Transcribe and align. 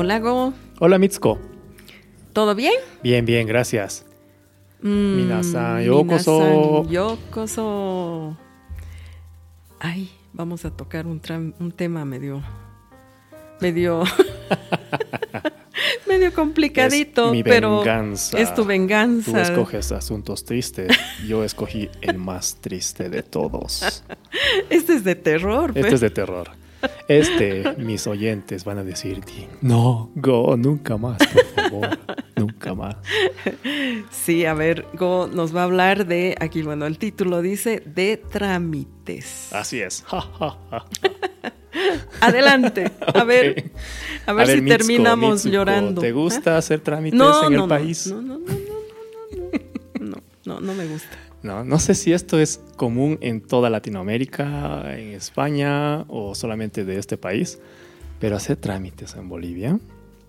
Hola, 0.00 0.20
Go. 0.20 0.52
Hola, 0.78 0.96
Mitsuko. 0.96 1.40
¿Todo 2.32 2.54
bien? 2.54 2.74
Bien, 3.02 3.24
bien, 3.26 3.48
gracias. 3.48 4.06
Mm, 4.80 5.16
Minasan, 5.16 5.82
yokoso. 5.82 6.88
yokoso. 6.88 8.36
Ay, 9.80 10.08
vamos 10.32 10.64
a 10.64 10.70
tocar 10.70 11.04
un, 11.08 11.20
un 11.58 11.72
tema 11.72 12.04
medio. 12.04 12.44
medio. 13.60 14.04
medio 16.06 16.32
complicadito, 16.32 17.26
Es 17.26 17.32
mi 17.32 17.42
pero. 17.42 17.78
venganza. 17.78 18.38
Es 18.38 18.54
tu 18.54 18.64
venganza. 18.64 19.32
Tú 19.32 19.36
escoges 19.36 19.90
asuntos 19.90 20.44
tristes. 20.44 20.96
Yo 21.26 21.42
escogí 21.42 21.90
el 22.02 22.18
más 22.18 22.58
triste 22.60 23.10
de 23.10 23.24
todos. 23.24 24.04
Este 24.70 24.94
es 24.94 25.02
de 25.02 25.16
terror, 25.16 25.70
Este 25.70 25.80
pues. 25.80 25.94
es 25.94 26.00
de 26.02 26.10
terror. 26.10 26.50
Este, 27.08 27.74
mis 27.78 28.06
oyentes 28.06 28.64
van 28.64 28.78
a 28.78 28.84
decirte, 28.84 29.48
no, 29.62 30.10
Go, 30.14 30.56
nunca 30.56 30.96
más, 30.96 31.18
por 31.26 31.44
favor, 31.46 31.98
nunca 32.36 32.74
más. 32.74 32.96
Sí, 34.10 34.44
a 34.44 34.54
ver, 34.54 34.86
Go 34.94 35.28
nos 35.32 35.54
va 35.54 35.62
a 35.62 35.64
hablar 35.64 36.06
de, 36.06 36.36
aquí, 36.38 36.62
bueno, 36.62 36.86
el 36.86 36.98
título 36.98 37.42
dice, 37.42 37.82
de 37.84 38.16
trámites. 38.16 39.52
Así 39.52 39.80
es. 39.80 40.04
Adelante, 42.20 42.90
a 43.14 43.24
ver, 43.24 43.70
a 44.26 44.32
ver, 44.32 44.48
si 44.48 44.62
terminamos 44.62 45.44
llorando. 45.44 46.00
¿Te 46.00 46.12
gusta 46.12 46.56
hacer 46.56 46.80
trámites 46.80 47.18
no, 47.18 47.46
en 47.46 47.52
no, 47.52 47.56
el 47.56 47.56
no, 47.56 47.68
país? 47.68 48.06
No, 48.06 48.22
no, 48.22 48.38
no, 48.38 48.46
no, 48.46 48.56
no, 50.00 50.06
no, 50.06 50.22
no, 50.44 50.60
no 50.60 50.74
me 50.74 50.86
gusta. 50.86 51.16
No, 51.42 51.64
no 51.64 51.78
sé 51.78 51.94
si 51.94 52.12
esto 52.12 52.40
es 52.40 52.60
común 52.76 53.18
en 53.20 53.40
toda 53.40 53.70
Latinoamérica, 53.70 54.98
en 54.98 55.12
España 55.12 56.04
o 56.08 56.34
solamente 56.34 56.84
de 56.84 56.98
este 56.98 57.16
país, 57.16 57.60
pero 58.18 58.36
hacer 58.36 58.56
trámites 58.56 59.14
en 59.14 59.28
Bolivia 59.28 59.78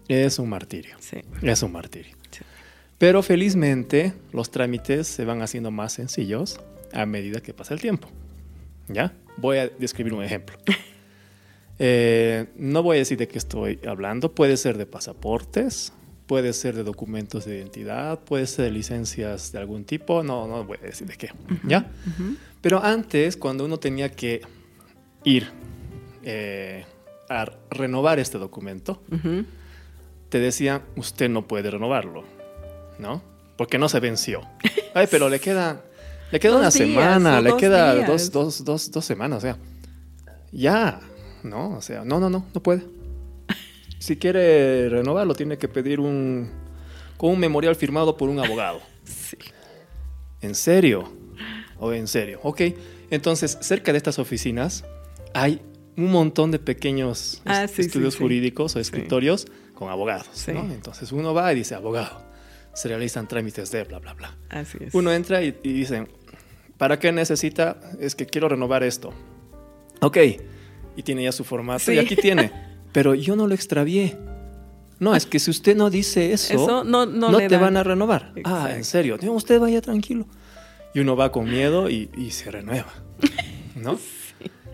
es 0.07 0.39
un 0.39 0.49
martirio. 0.49 0.95
Sí. 0.99 1.17
Es 1.41 1.63
un 1.63 1.71
martirio. 1.71 2.15
Sí. 2.29 2.41
Pero 2.97 3.23
felizmente 3.23 4.13
los 4.33 4.51
trámites 4.51 5.07
se 5.07 5.25
van 5.25 5.41
haciendo 5.41 5.71
más 5.71 5.93
sencillos 5.93 6.59
a 6.93 7.05
medida 7.05 7.41
que 7.41 7.53
pasa 7.53 7.73
el 7.73 7.81
tiempo. 7.81 8.09
¿Ya? 8.87 9.13
Voy 9.37 9.57
a 9.57 9.67
describir 9.67 10.13
un 10.13 10.23
ejemplo. 10.23 10.57
Eh, 11.81 12.47
no 12.57 12.83
voy 12.83 12.97
a 12.97 12.99
decir 12.99 13.17
de 13.17 13.29
qué 13.29 13.37
estoy 13.37 13.79
hablando. 13.87 14.35
Puede 14.35 14.57
ser 14.57 14.77
de 14.77 14.85
pasaportes, 14.85 15.93
puede 16.29 16.53
ser 16.53 16.75
de 16.75 16.83
documentos 16.83 17.45
de 17.45 17.57
identidad, 17.57 18.19
puede 18.19 18.45
ser 18.45 18.65
de 18.65 18.71
licencias 18.71 19.51
de 19.51 19.57
algún 19.57 19.83
tipo. 19.83 20.21
No, 20.21 20.47
no 20.47 20.63
voy 20.63 20.77
a 20.79 20.85
decir 20.85 21.07
de 21.07 21.17
qué. 21.17 21.31
¿Ya? 21.63 21.89
Pero 22.61 22.83
antes, 22.83 23.35
cuando 23.35 23.65
uno 23.65 23.79
tenía 23.79 24.11
que 24.11 24.41
ir 25.23 25.49
eh, 26.21 26.85
a 27.29 27.51
renovar 27.71 28.19
este 28.19 28.37
documento, 28.37 29.01
te 30.29 30.37
decían, 30.37 30.83
usted 30.95 31.31
no 31.31 31.47
puede 31.47 31.71
renovarlo, 31.71 32.23
¿no? 32.99 33.23
Porque 33.57 33.79
no 33.79 33.89
se 33.89 33.99
venció. 33.99 34.43
Ay, 34.93 35.07
pero 35.09 35.29
le 35.29 35.39
queda, 35.39 35.83
le 36.31 36.39
queda 36.39 36.57
una 36.57 36.69
días, 36.69 36.73
semana, 36.75 37.41
le 37.41 37.49
dos 37.49 37.59
queda 37.59 38.05
dos, 38.05 38.63
dos, 38.63 38.91
dos 38.91 39.03
semanas, 39.03 39.39
o 39.39 39.41
sea, 39.41 39.57
ya, 40.51 40.99
¿no? 41.41 41.71
O 41.71 41.81
sea, 41.81 42.05
no, 42.05 42.19
no, 42.19 42.29
no, 42.29 42.45
no 42.53 42.61
puede. 42.61 42.98
Si 43.99 44.17
quiere 44.17 44.89
renovarlo, 44.89 45.35
tiene 45.35 45.57
que 45.57 45.67
pedir 45.67 45.99
un, 45.99 46.49
con 47.17 47.31
un 47.31 47.39
memorial 47.39 47.75
firmado 47.75 48.17
por 48.17 48.29
un 48.29 48.39
abogado. 48.39 48.79
Sí. 49.05 49.37
¿En 50.41 50.53
serio? 50.55 51.11
¿O 51.79 51.91
en 51.93 52.07
serio? 52.07 52.39
Ok, 52.43 52.61
entonces, 53.09 53.57
cerca 53.61 53.91
de 53.91 53.97
estas 53.97 54.19
oficinas 54.19 54.85
hay 55.33 55.61
un 55.97 56.11
montón 56.11 56.51
de 56.51 56.59
pequeños 56.59 57.41
Ah, 57.45 57.63
est- 57.63 57.75
sí, 57.75 57.81
sí, 57.83 57.87
estudios 57.87 58.13
sí. 58.13 58.19
jurídicos 58.19 58.75
o 58.75 58.79
escritorios 58.79 59.47
con 59.73 59.89
abogados, 59.89 60.29
Sí. 60.33 60.51
¿no? 60.53 60.61
Entonces 60.71 61.11
uno 61.11 61.33
va 61.33 61.51
y 61.51 61.55
dice, 61.55 61.73
abogado, 61.75 62.21
se 62.73 62.87
realizan 62.87 63.27
trámites 63.27 63.71
de 63.71 63.83
bla, 63.83 63.97
bla, 63.99 64.13
bla. 64.13 64.37
Así 64.49 64.77
es. 64.79 64.93
Uno 64.93 65.11
entra 65.11 65.41
y, 65.43 65.57
y 65.63 65.73
dice, 65.73 66.07
¿para 66.77 66.99
qué 66.99 67.11
necesita? 67.11 67.79
Es 67.99 68.13
que 68.15 68.25
quiero 68.27 68.47
renovar 68.49 68.83
esto. 68.83 69.11
Ok, 70.01 70.17
y 70.95 71.03
tiene 71.03 71.23
ya 71.23 71.31
su 71.31 71.43
formato 71.43 71.85
Sí. 71.85 71.93
y 71.93 71.97
aquí 71.99 72.15
tiene, 72.15 72.51
pero 72.91 73.13
yo 73.15 73.35
no 73.35 73.47
lo 73.47 73.53
extravié. 73.55 74.17
No, 74.99 75.15
es 75.15 75.25
que 75.25 75.39
si 75.39 75.49
usted 75.49 75.77
no 75.77 75.89
dice 75.89 76.33
eso, 76.33 76.53
Eso 76.53 76.83
no, 76.83 77.05
no, 77.05 77.31
no, 77.31 77.37
te 77.37 77.47
dan. 77.47 77.61
van 77.61 77.77
a 77.77 77.83
renovar. 77.83 78.33
Ah, 78.37 78.39
Exacto. 78.39 78.75
en 78.75 78.83
serio. 78.83 79.17
No, 79.21 79.31
usted 79.33 79.59
vaya 79.59 79.81
tranquilo. 79.81 80.25
Y 80.93 80.99
uno 80.99 81.15
va 81.15 81.31
con 81.31 81.45
miedo 81.49 81.89
y, 81.89 82.09
y 82.17 82.31
se 82.31 82.51
renueva. 82.51 82.91
¿No? 83.75 83.97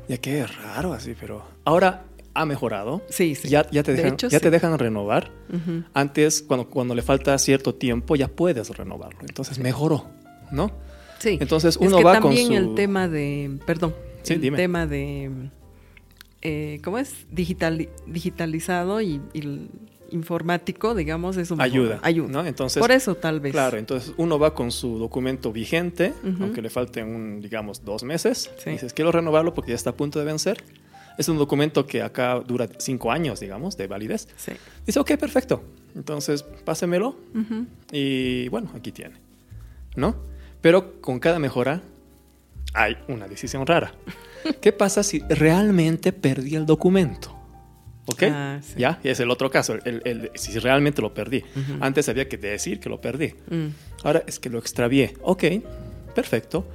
Ya 0.08 0.18
qué 0.18 0.46
raro 0.48 0.94
así, 0.94 1.14
pero 1.20 1.44
ahora 1.64 2.06
ha 2.34 2.46
mejorado. 2.46 3.02
Sí, 3.10 3.36
sí. 3.36 3.50
Ya, 3.50 3.70
ya, 3.70 3.84
te, 3.84 3.92
De 3.92 3.98
dejan, 3.98 4.14
hecho, 4.14 4.28
ya 4.30 4.40
sí. 4.40 4.44
te 4.44 4.50
dejan 4.50 4.78
renovar. 4.80 5.32
Ujú. 5.54 5.84
Antes, 5.94 6.42
cuando, 6.42 6.70
cuando 6.70 6.96
le 6.96 7.02
falta 7.02 7.38
cierto 7.38 7.76
tiempo, 7.76 8.16
ya 8.16 8.28
puedes 8.28 8.70
renovarlo. 8.76 9.20
Entonces 9.22 9.60
mejoró, 9.60 10.06
¿no? 10.52 10.72
Sí. 11.20 11.38
Entonces 11.40 11.76
Es 11.76 11.82
uno 11.82 11.98
que 11.98 12.04
va 12.04 12.14
con 12.20 12.24
también 12.36 12.48
su... 12.48 12.54
el 12.54 12.76
tema 12.76 13.08
de, 13.08 13.58
perdón, 13.66 13.96
Sí, 14.24 14.34
el 14.34 14.42
dime. 14.42 14.58
tema 14.58 14.86
de, 14.88 15.32
eh, 16.48 16.80
¿cómo 16.84 17.00
es? 17.00 17.26
Digital, 17.32 17.90
digitalizado 18.06 19.02
y, 19.02 19.20
y 19.34 19.68
informático, 20.12 20.94
digamos, 20.94 21.38
es 21.38 21.50
un 21.50 21.60
Ayuda, 21.60 22.00
ayuda. 22.04 22.30
¿no? 22.30 22.46
Entonces, 22.46 22.80
Por 22.80 22.92
eso 22.92 23.16
tal 23.16 23.40
vez. 23.40 23.52
Claro, 23.52 23.78
entonces 23.80 24.14
uno 24.18 24.38
va 24.38 24.54
con 24.54 24.72
su 24.72 25.00
documento 25.00 25.52
vigente, 25.52 26.14
aunque 26.40 26.62
le 26.62 26.70
falten, 26.70 27.08
un, 27.08 27.42
digamos, 27.42 27.84
dos 27.84 28.04
meses. 28.04 28.52
Sí. 28.58 28.70
Dices, 28.70 28.94
quiero 28.94 29.12
renovarlo 29.12 29.56
porque 29.56 29.72
ya 29.72 29.76
está 29.76 29.90
a 29.90 29.96
punto 29.96 30.20
de 30.20 30.26
vencer. 30.26 30.64
Es 31.18 31.30
un 31.30 31.40
documento 31.40 31.88
que 31.88 32.04
acá 32.04 32.40
dura 32.46 32.70
cinco 32.78 33.12
años, 33.12 33.40
digamos, 33.40 33.76
de 33.76 33.88
validez. 33.88 34.28
Sí. 34.36 34.52
Dice, 34.86 35.00
ok, 35.00 35.16
perfecto. 35.18 35.64
Entonces, 35.96 36.44
pásemelo 36.44 37.16
y 37.92 38.48
bueno, 38.50 38.70
aquí 38.76 38.92
tiene. 38.92 39.16
¿No? 39.96 40.16
Pero 40.62 41.02
con 41.02 41.20
cada 41.20 41.40
mejora 41.40 41.82
hay 42.76 42.98
una 43.08 43.28
decisión 43.28 43.66
rara. 43.66 43.94
¿Qué 44.62 44.72
pasa 44.72 45.02
si 45.02 45.20
realmente 45.30 46.12
perdí 46.14 46.56
el 46.56 46.66
documento? 46.66 47.32
¿Ok? 48.08 48.24
Ah, 48.30 48.60
sí. 48.62 48.76
Ya, 48.78 49.00
es 49.04 49.20
el 49.20 49.32
otro 49.32 49.50
caso, 49.50 49.74
el- 49.84 50.02
el- 50.06 50.32
si 50.36 50.60
realmente 50.60 51.02
lo 51.02 51.14
perdí. 51.14 51.44
Ujú. 51.56 51.78
Antes 51.82 52.08
había 52.10 52.30
que 52.30 52.38
decir 52.38 52.80
que 52.80 52.88
lo 52.90 53.02
perdí. 53.02 53.34
Mm. 53.50 53.68
Ahora 54.04 54.24
es 54.28 54.40
que 54.40 54.50
lo 54.52 54.60
extravié. 54.60 55.16
Ok, 55.24 55.44
perfecto. 56.14 56.68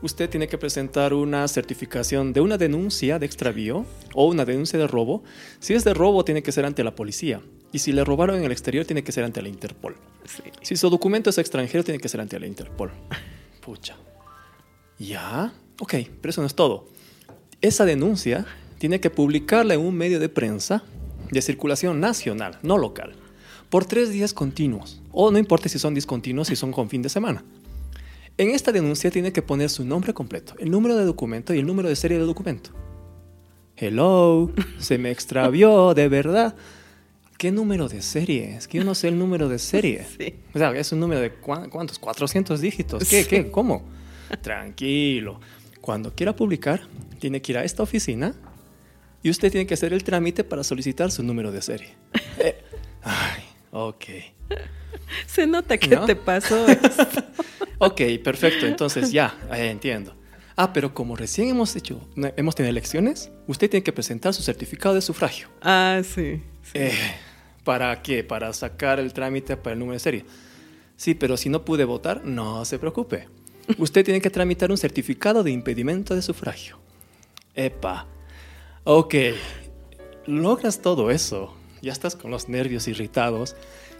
Usted 0.00 0.30
tiene 0.30 0.46
que 0.48 0.56
presentar 0.56 1.12
una 1.12 1.46
certificación 1.48 2.32
de 2.32 2.40
una 2.40 2.56
denuncia 2.56 3.18
de 3.18 3.26
extravío 3.26 3.84
o 4.14 4.28
una 4.28 4.44
denuncia 4.44 4.78
de 4.78 4.86
robo. 4.86 5.24
Si 5.58 5.74
es 5.74 5.84
de 5.84 5.92
robo, 5.92 6.24
tiene 6.24 6.42
que 6.42 6.52
ser 6.52 6.64
ante 6.64 6.82
la 6.84 6.94
policía. 6.94 7.40
Y 7.72 7.80
si 7.80 7.92
le 7.92 8.04
robaron 8.04 8.36
en 8.38 8.44
el 8.44 8.52
exterior, 8.52 8.86
tiene 8.86 9.02
que 9.02 9.12
ser 9.12 9.24
ante 9.24 9.42
la 9.42 9.48
Interpol. 9.48 9.96
Sí. 10.24 10.44
Si 10.62 10.76
su 10.76 10.88
documento 10.88 11.28
es 11.30 11.36
extranjero, 11.38 11.84
tiene 11.84 11.98
que 12.00 12.08
ser 12.08 12.20
ante 12.20 12.38
la 12.40 12.46
Interpol. 12.46 12.92
Pucha. 13.60 13.96
¿Ya? 14.98 15.52
Ok, 15.80 15.94
pero 16.20 16.30
eso 16.30 16.40
no 16.40 16.46
es 16.46 16.54
todo. 16.54 16.86
Esa 17.60 17.84
denuncia 17.84 18.46
tiene 18.78 19.00
que 19.00 19.10
publicarla 19.10 19.74
en 19.74 19.80
un 19.80 19.94
medio 19.94 20.20
de 20.20 20.28
prensa 20.28 20.82
de 21.30 21.42
circulación 21.42 22.00
nacional, 22.00 22.58
no 22.62 22.78
local, 22.78 23.14
por 23.68 23.84
tres 23.84 24.10
días 24.10 24.32
continuos. 24.32 25.02
O 25.12 25.30
no 25.30 25.38
importa 25.38 25.68
si 25.68 25.78
son 25.78 25.94
discontinuos, 25.94 26.48
si 26.48 26.56
son 26.56 26.72
con 26.72 26.88
fin 26.88 27.02
de 27.02 27.08
semana. 27.08 27.44
En 28.36 28.50
esta 28.50 28.70
denuncia 28.70 29.10
tiene 29.10 29.32
que 29.32 29.42
poner 29.42 29.68
su 29.68 29.84
nombre 29.84 30.14
completo, 30.14 30.54
el 30.58 30.70
número 30.70 30.96
de 30.96 31.04
documento 31.04 31.52
y 31.54 31.58
el 31.58 31.66
número 31.66 31.88
de 31.88 31.96
serie 31.96 32.18
de 32.18 32.24
documento. 32.24 32.70
Hello, 33.76 34.50
se 34.78 34.98
me 34.98 35.10
extravió, 35.10 35.94
de 35.94 36.08
verdad. 36.08 36.54
¿Qué 37.36 37.52
número 37.52 37.88
de 37.88 38.02
serie? 38.02 38.56
Es 38.56 38.66
que 38.66 38.78
yo 38.78 38.84
no 38.84 38.96
sé 38.96 39.08
el 39.08 39.18
número 39.18 39.48
de 39.48 39.60
serie. 39.60 40.04
Sí. 40.18 40.34
O 40.52 40.58
sea, 40.58 40.72
es 40.72 40.90
un 40.90 40.98
número 40.98 41.20
de 41.20 41.32
cuántos, 41.32 42.00
400 42.00 42.60
dígitos. 42.60 43.08
¿Qué? 43.08 43.22
Sí. 43.22 43.28
¿Qué? 43.28 43.50
¿Cómo? 43.50 43.84
Tranquilo. 44.42 45.40
Cuando 45.80 46.14
quiera 46.14 46.34
publicar, 46.34 46.80
tiene 47.18 47.40
que 47.42 47.52
ir 47.52 47.58
a 47.58 47.64
esta 47.64 47.82
oficina 47.82 48.34
y 49.22 49.30
usted 49.30 49.50
tiene 49.50 49.66
que 49.66 49.74
hacer 49.74 49.92
el 49.92 50.04
trámite 50.04 50.44
para 50.44 50.62
solicitar 50.64 51.10
su 51.10 51.22
número 51.22 51.52
de 51.52 51.62
serie. 51.62 51.94
Eh, 52.40 52.54
ay, 53.02 53.42
ok. 53.72 54.04
Se 55.26 55.44
nota 55.44 55.76
que 55.76 55.88
¿No? 55.96 56.04
te 56.04 56.14
pasó 56.14 56.68
esto. 56.68 57.24
Ok, 57.78 58.00
perfecto. 58.22 58.64
Entonces 58.64 59.10
ya, 59.10 59.36
eh, 59.52 59.70
entiendo. 59.70 60.14
Ah, 60.54 60.72
pero 60.72 60.94
como 60.94 61.16
recién 61.16 61.48
hemos 61.48 61.74
hecho, 61.74 62.00
hemos 62.36 62.54
tenido 62.54 62.70
elecciones, 62.70 63.32
usted 63.48 63.68
tiene 63.70 63.82
que 63.82 63.92
presentar 63.92 64.34
su 64.34 64.42
certificado 64.42 64.94
de 64.94 65.00
sufragio. 65.02 65.48
Ah, 65.60 66.00
sí. 66.04 66.42
sí. 66.62 66.72
Eh, 66.74 66.92
¿Para 67.64 68.00
qué? 68.02 68.22
Para 68.22 68.52
sacar 68.52 69.00
el 69.00 69.12
trámite 69.12 69.56
para 69.56 69.74
el 69.74 69.80
número 69.80 69.94
de 69.94 70.00
serie. 70.00 70.24
Sí, 70.96 71.14
pero 71.14 71.36
si 71.36 71.48
no 71.48 71.64
pude 71.64 71.84
votar, 71.84 72.24
no 72.24 72.64
se 72.64 72.78
preocupe. 72.78 73.28
Usted 73.76 74.04
tiene 74.04 74.20
que 74.20 74.30
tramitar 74.30 74.70
un 74.70 74.78
certificado 74.78 75.42
de 75.42 75.50
impedimento 75.50 76.14
de 76.14 76.22
sufragio. 76.22 76.78
Epa. 77.54 78.06
Ok. 78.84 79.14
Logras 80.26 80.80
todo 80.80 81.10
eso. 81.10 81.54
Ya 81.82 81.92
estás 81.92 82.16
con 82.16 82.30
los 82.30 82.48
nervios 82.48 82.88
irritados. 82.88 83.56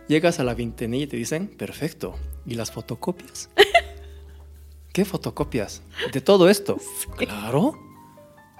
Llegas 0.09 0.41
a 0.41 0.45
la 0.45 0.55
ventanilla 0.55 1.05
y 1.05 1.09
te 1.09 1.17
dicen, 1.17 1.49
perfecto. 1.49 2.17
¿Y 2.47 2.55
las 2.55 2.71
fotocopias? 2.73 3.51
¿Qué 4.93 5.05
fotocopias? 5.05 5.83
¿De 6.13 6.21
todo 6.21 6.49
esto? 6.49 6.79
Claro. 7.17 7.75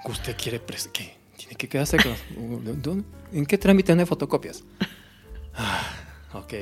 ¿Usted 0.05 0.35
quiere 0.37 0.65
pres- 0.65 0.89
qué? 0.91 1.17
Tiene 1.37 1.55
que 1.55 1.67
quedarse 1.67 1.97
con... 1.97 3.05
¿En 3.33 3.45
qué 3.45 3.57
trámite 3.57 3.93
no 3.95 4.01
hay 4.01 4.05
fotocopias? 4.05 4.63
Ok. 6.33 6.53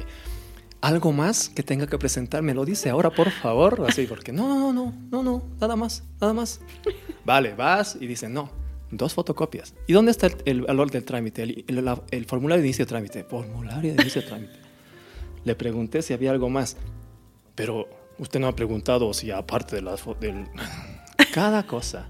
¿Algo 0.87 1.11
más 1.11 1.49
que 1.49 1.63
tenga 1.63 1.85
que 1.85 1.97
presentar? 1.97 2.41
Me 2.43 2.53
lo 2.53 2.63
dice 2.63 2.89
ahora, 2.89 3.09
por 3.09 3.29
favor. 3.29 3.85
Así, 3.89 4.05
porque 4.07 4.31
no, 4.31 4.47
no, 4.47 4.71
no, 4.71 4.93
no, 5.11 5.21
no, 5.23 5.43
nada 5.59 5.75
más, 5.75 6.03
nada 6.21 6.33
más. 6.33 6.61
Vale, 7.25 7.53
vas 7.55 7.97
y 7.99 8.07
dice, 8.07 8.29
no, 8.29 8.49
dos 8.89 9.13
fotocopias. 9.13 9.73
¿Y 9.85 9.91
dónde 9.91 10.11
está 10.11 10.29
el, 10.45 10.61
valor 10.61 10.89
del 10.89 11.03
trámite? 11.03 11.43
El, 11.43 11.65
el- 11.67 11.83
la- 11.83 12.01
el 12.11 12.23
formulario 12.25 12.61
de 12.61 12.67
inicio 12.69 12.85
de 12.85 12.89
trámite. 12.89 13.23
Formulario 13.25 13.93
de 13.95 14.01
inicio 14.01 14.21
de 14.21 14.27
trámite. 14.27 14.53
Le 15.43 15.55
pregunté 15.55 16.01
si 16.01 16.13
había 16.13 16.31
algo 16.31 16.49
más, 16.49 16.77
pero 17.53 17.89
usted 18.17 18.39
no 18.39 18.47
ha 18.47 18.55
preguntado 18.55 19.13
si 19.13 19.29
aparte 19.29 19.75
de 19.75 19.81
las 19.81 20.03
del 20.21 20.45
cada 21.33 21.67
cosa. 21.67 22.07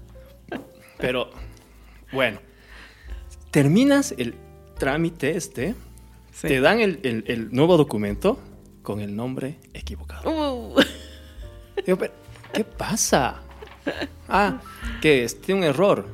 Pero 0.98 1.30
bueno, 2.12 2.38
terminas 3.50 4.14
el 4.18 4.34
trámite 4.78 5.36
este, 5.36 5.74
Sí. 6.32 6.46
te 6.46 6.60
dan 6.60 6.78
el 6.80 7.48
nuevo 7.50 7.76
documento 7.76 8.38
con 8.88 9.00
el 9.02 9.14
nombre 9.14 9.58
equivocado. 9.74 10.30
Uh, 10.30 10.80
Digo, 11.84 11.98
pero, 11.98 12.14
¿qué 12.54 12.64
pasa? 12.64 13.42
Ah, 14.26 14.62
que 15.02 15.24
es 15.24 15.38
Tiene 15.42 15.60
un 15.60 15.66
error. 15.66 16.06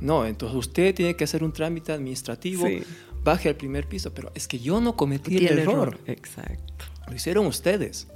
No, 0.00 0.24
entonces 0.24 0.56
usted 0.56 0.94
tiene 0.94 1.16
que 1.16 1.24
hacer 1.24 1.44
un 1.44 1.52
trámite 1.52 1.92
administrativo, 1.92 2.66
Sí. 2.66 2.82
baje 3.22 3.50
al 3.50 3.56
primer 3.56 3.86
piso, 3.86 4.14
pero 4.14 4.32
es 4.34 4.48
que 4.48 4.58
yo 4.58 4.80
no 4.80 4.96
cometí 4.96 5.34
el 5.36 5.48
tiene 5.48 5.62
error. 5.64 5.88
error. 5.88 6.00
Exacto. 6.06 6.86
Lo 7.08 7.14
hicieron 7.14 7.44
ustedes. 7.44 8.08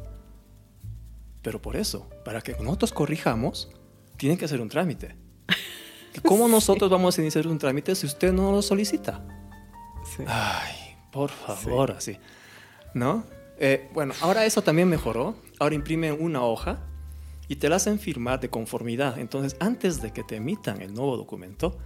Pero 1.43 1.61
por 1.61 1.77
eso, 1.77 2.09
para 2.25 2.41
que 2.41 2.53
nosotros 2.63 2.95
corrijamos, 2.95 3.69
tienen 4.17 4.39
que 4.39 4.47
hacer 4.47 4.63
un 4.63 4.71
trámite. 4.71 5.17
¿Cómo 6.25 6.49
nosotros 6.49 6.91
vamos 6.91 7.19
a 7.19 7.21
iniciar 7.21 7.47
un 7.47 7.59
trámite 7.59 7.95
si 7.95 8.07
usted 8.07 8.33
no 8.33 8.53
lo 8.53 8.63
solicita? 8.63 9.23
Sí. 10.17 10.23
Ay, 10.27 10.97
por 11.13 11.29
favor, 11.31 11.91
así. 11.91 12.17
¿No? 12.95 13.37
Eh, 13.59 13.89
bueno, 13.93 14.15
ahora 14.21 14.45
eso 14.45 14.63
también 14.63 14.89
mejoró. 14.89 15.35
Ahora 15.59 15.75
imprimen 15.75 16.17
una 16.21 16.43
hoja 16.43 16.81
y 17.49 17.57
te 17.57 17.69
la 17.69 17.77
hacen 17.77 17.99
firmar 17.99 18.41
de 18.41 18.51
conformidad. 18.51 19.19
Entonces, 19.19 19.57
antes 19.61 20.01
de 20.01 20.13
que 20.13 20.23
te 20.23 20.37
emitan 20.37 20.83
el 20.83 20.95
nuevo 20.95 21.17
documento, 21.17 21.79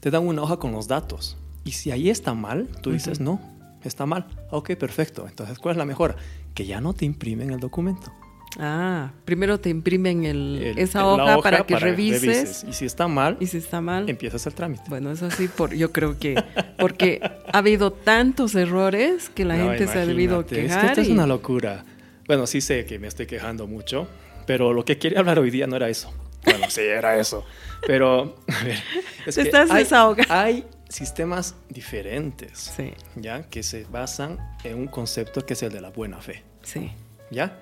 te 0.00 0.10
dan 0.10 0.26
una 0.26 0.42
hoja 0.42 0.58
con 0.58 0.72
los 0.72 0.88
datos. 0.88 1.36
Y 1.64 1.72
si 1.72 1.90
ahí 1.90 2.10
está 2.10 2.34
mal, 2.34 2.68
tú 2.82 2.90
dices, 2.90 3.20
no, 3.20 3.40
está 3.84 4.06
mal. 4.06 4.26
Ok, 4.50 4.74
perfecto. 4.76 5.28
Entonces, 5.28 5.58
¿cuál 5.58 5.74
es 5.74 5.78
la 5.78 5.84
mejora? 5.84 6.16
Que 6.54 6.66
ya 6.66 6.80
no 6.80 6.94
te 6.94 7.04
imprimen 7.04 7.50
el 7.50 7.60
documento. 7.60 8.10
Ah, 8.58 9.12
primero 9.24 9.60
te 9.60 9.68
imprimen 9.70 10.24
el, 10.24 10.60
El- 10.62 10.78
esa 10.78 11.06
hoja, 11.06 11.40
para 11.40 11.64
que 11.64 11.76
revises. 11.78 12.64
Y 12.68 12.72
si 12.72 12.84
está 12.84 13.06
mal, 13.06 13.36
Y 13.40 13.46
si 13.46 13.58
está 13.58 13.80
mal, 13.80 14.08
empiezas 14.10 14.44
el 14.46 14.54
trámite. 14.54 14.82
bueno, 14.88 15.12
eso 15.12 15.30
sí, 15.30 15.46
por, 15.48 15.72
yo 15.74 15.92
creo 15.92 16.18
que 16.18 16.42
porque 16.78 17.20
ha 17.22 17.58
habido 17.58 17.92
tantos 17.92 18.54
errores 18.56 19.30
que 19.30 19.44
la 19.44 19.56
No, 19.56 19.68
gente 19.70 19.86
se 19.86 19.98
ha 20.00 20.06
debido 20.06 20.44
quejar. 20.46 20.64
Es 20.64 20.76
que 20.76 20.86
esto 20.86 21.00
es 21.02 21.08
una 21.08 21.26
locura. 21.26 21.84
Bueno, 22.26 22.46
sí 22.46 22.60
sé 22.60 22.84
que 22.86 22.98
me 22.98 23.06
estoy 23.08 23.26
quejando 23.26 23.66
mucho, 23.66 24.08
pero 24.46 24.72
lo 24.72 24.84
que 24.84 24.98
quería 24.98 25.20
hablar 25.20 25.38
hoy 25.38 25.50
día 25.50 25.66
no 25.66 25.76
era 25.76 25.88
eso. 25.88 26.12
Bueno, 26.44 26.70
sí, 26.70 26.80
era 26.80 27.16
eso. 27.18 27.44
Pero, 27.86 28.36
a 28.48 28.64
ver, 28.64 28.78
es 29.26 29.34
Te 29.34 29.42
que 29.42 29.48
estás 29.48 29.70
hay, 29.70 29.84
desahogando. 29.84 30.32
hay 30.34 30.64
sistemas 30.88 31.54
diferentes, 31.68 32.72
Sí, 32.76 32.92
¿ya? 33.14 33.42
Que 33.48 33.62
se 33.62 33.84
basan 33.84 34.38
en 34.64 34.76
un 34.76 34.86
concepto 34.88 35.44
que 35.46 35.52
es 35.52 35.62
el 35.62 35.70
de 35.72 35.80
la 35.80 35.90
buena 35.90 36.20
fe, 36.20 36.42
sí. 36.62 36.90
¿ya? 37.30 37.58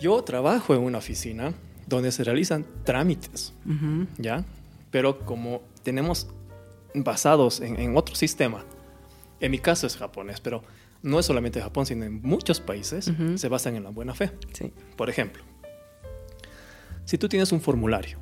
Yo 0.00 0.22
trabajo 0.24 0.74
en 0.74 0.82
una 0.82 0.98
oficina 0.98 1.52
donde 1.86 2.10
se 2.12 2.24
realizan 2.24 2.64
trámites. 2.84 3.52
¿ya? 4.18 4.44
Pero 4.90 5.20
como 5.20 5.62
tenemos 5.82 6.28
basados 6.94 7.60
en, 7.60 7.78
en 7.80 7.96
otro 7.96 8.14
sistema, 8.14 8.64
en 9.40 9.50
mi 9.50 9.58
caso 9.58 9.86
es 9.86 9.96
japonés, 9.96 10.40
pero 10.40 10.62
no 11.02 11.18
es 11.18 11.26
solamente 11.26 11.60
Japón, 11.60 11.84
sino 11.84 12.04
en 12.04 12.22
muchos 12.22 12.60
países 12.60 13.10
se 13.36 13.48
basan 13.48 13.76
en 13.76 13.84
la 13.84 13.90
buena 13.90 14.14
fe. 14.14 14.30
Sí. 14.52 14.72
Por 14.96 15.10
ejemplo, 15.10 15.42
si 17.04 17.18
tú 17.18 17.28
tienes 17.28 17.52
un 17.52 17.60
formulario 17.60 18.18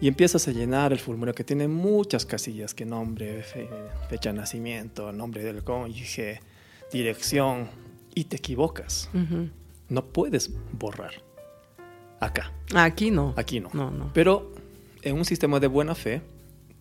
y 0.00 0.08
empiezas 0.08 0.48
a 0.48 0.52
llenar 0.52 0.92
el 0.92 0.98
formulario 0.98 1.34
que 1.34 1.44
tiene 1.44 1.68
muchas 1.68 2.24
casillas, 2.26 2.74
que 2.74 2.84
nombre, 2.84 3.42
fe- 3.42 3.68
fecha 4.08 4.32
de 4.32 4.38
nacimiento, 4.38 5.12
nombre 5.12 5.42
del 5.44 5.62
cónyuge, 5.62 6.40
dirección, 6.92 7.68
y 8.14 8.24
te 8.24 8.36
equivocas. 8.36 9.08
No 9.88 10.04
puedes 10.04 10.50
borrar. 10.72 11.12
Acá. 12.20 12.52
Aquí 12.74 13.10
no. 13.10 13.34
Aquí 13.36 13.60
no. 13.60 13.70
No, 13.72 13.90
no. 13.90 14.10
Pero 14.12 14.52
en 15.02 15.16
un 15.16 15.24
sistema 15.24 15.60
de 15.60 15.66
buena 15.66 15.94
fe, 15.94 16.22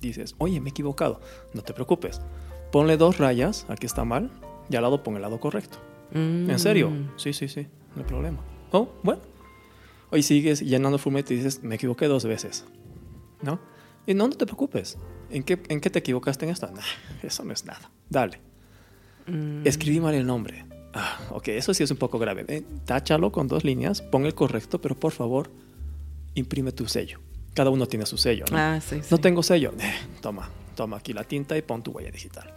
dices, 0.01 0.35
oye, 0.37 0.59
me 0.59 0.69
he 0.69 0.71
equivocado. 0.71 1.21
No 1.53 1.61
te 1.61 1.73
preocupes. 1.73 2.21
Ponle 2.71 2.97
dos 2.97 3.17
rayas, 3.17 3.65
aquí 3.69 3.85
está 3.85 4.03
mal, 4.03 4.31
y 4.69 4.75
al 4.75 4.83
lado 4.83 5.03
pon 5.03 5.15
el 5.15 5.21
lado 5.21 5.39
correcto. 5.39 5.77
¿En 6.11 6.57
serio? 6.59 6.89
Mm. 6.89 7.11
Sí, 7.17 7.33
sí, 7.33 7.47
sí, 7.47 7.67
no 7.95 8.01
hay 8.01 8.07
problema. 8.07 8.39
Oh, 8.71 8.89
bueno. 9.03 9.21
Hoy 10.09 10.23
sigues 10.23 10.61
llenando 10.61 10.97
formulario 10.97 11.33
y 11.33 11.37
dices, 11.37 11.63
me 11.63 11.75
equivoqué 11.75 12.07
dos 12.07 12.25
veces. 12.25 12.65
¿No? 13.41 13.59
Y 14.05 14.13
no, 14.13 14.27
no 14.27 14.35
te 14.35 14.45
preocupes. 14.45 14.97
¿En 15.29 15.43
qué, 15.43 15.61
en 15.67 15.81
qué 15.81 15.89
te 15.89 15.99
equivocaste 15.99 16.45
en 16.45 16.51
esta? 16.51 16.71
Nah, 16.71 16.81
eso 17.23 17.43
no 17.43 17.51
es 17.51 17.65
nada. 17.65 17.91
Dale. 18.09 18.39
Mm. 19.27 19.67
Escribí 19.67 19.99
mal 19.99 20.13
el 20.13 20.25
nombre. 20.25 20.65
Ah, 20.99 21.19
ok, 21.29 21.49
eso 21.49 21.73
sí 21.75 21.83
es 21.83 21.91
un 21.91 21.97
poco 21.97 22.17
grave. 22.17 22.43
Eh, 22.47 22.63
táchalo 22.85 23.31
con 23.31 23.47
dos 23.47 23.63
líneas, 23.63 24.01
pon 24.01 24.25
el 24.25 24.33
correcto, 24.33 24.81
pero 24.81 24.95
por 24.95 25.11
favor, 25.11 25.51
imprime 26.33 26.71
tu 26.71 26.87
sello. 26.87 27.19
Cada 27.53 27.69
uno 27.69 27.85
tiene 27.85 28.05
su 28.07 28.17
sello, 28.17 28.45
¿no? 28.51 28.57
Ah, 28.57 28.79
sí, 28.81 28.97
sí. 29.01 29.07
No 29.11 29.19
tengo 29.19 29.43
sello. 29.43 29.73
Eh, 29.79 29.93
toma, 30.21 30.49
toma 30.75 30.97
aquí 30.97 31.13
la 31.13 31.23
tinta 31.23 31.55
y 31.55 31.61
pon 31.61 31.83
tu 31.83 31.91
huella 31.91 32.09
digital. 32.09 32.51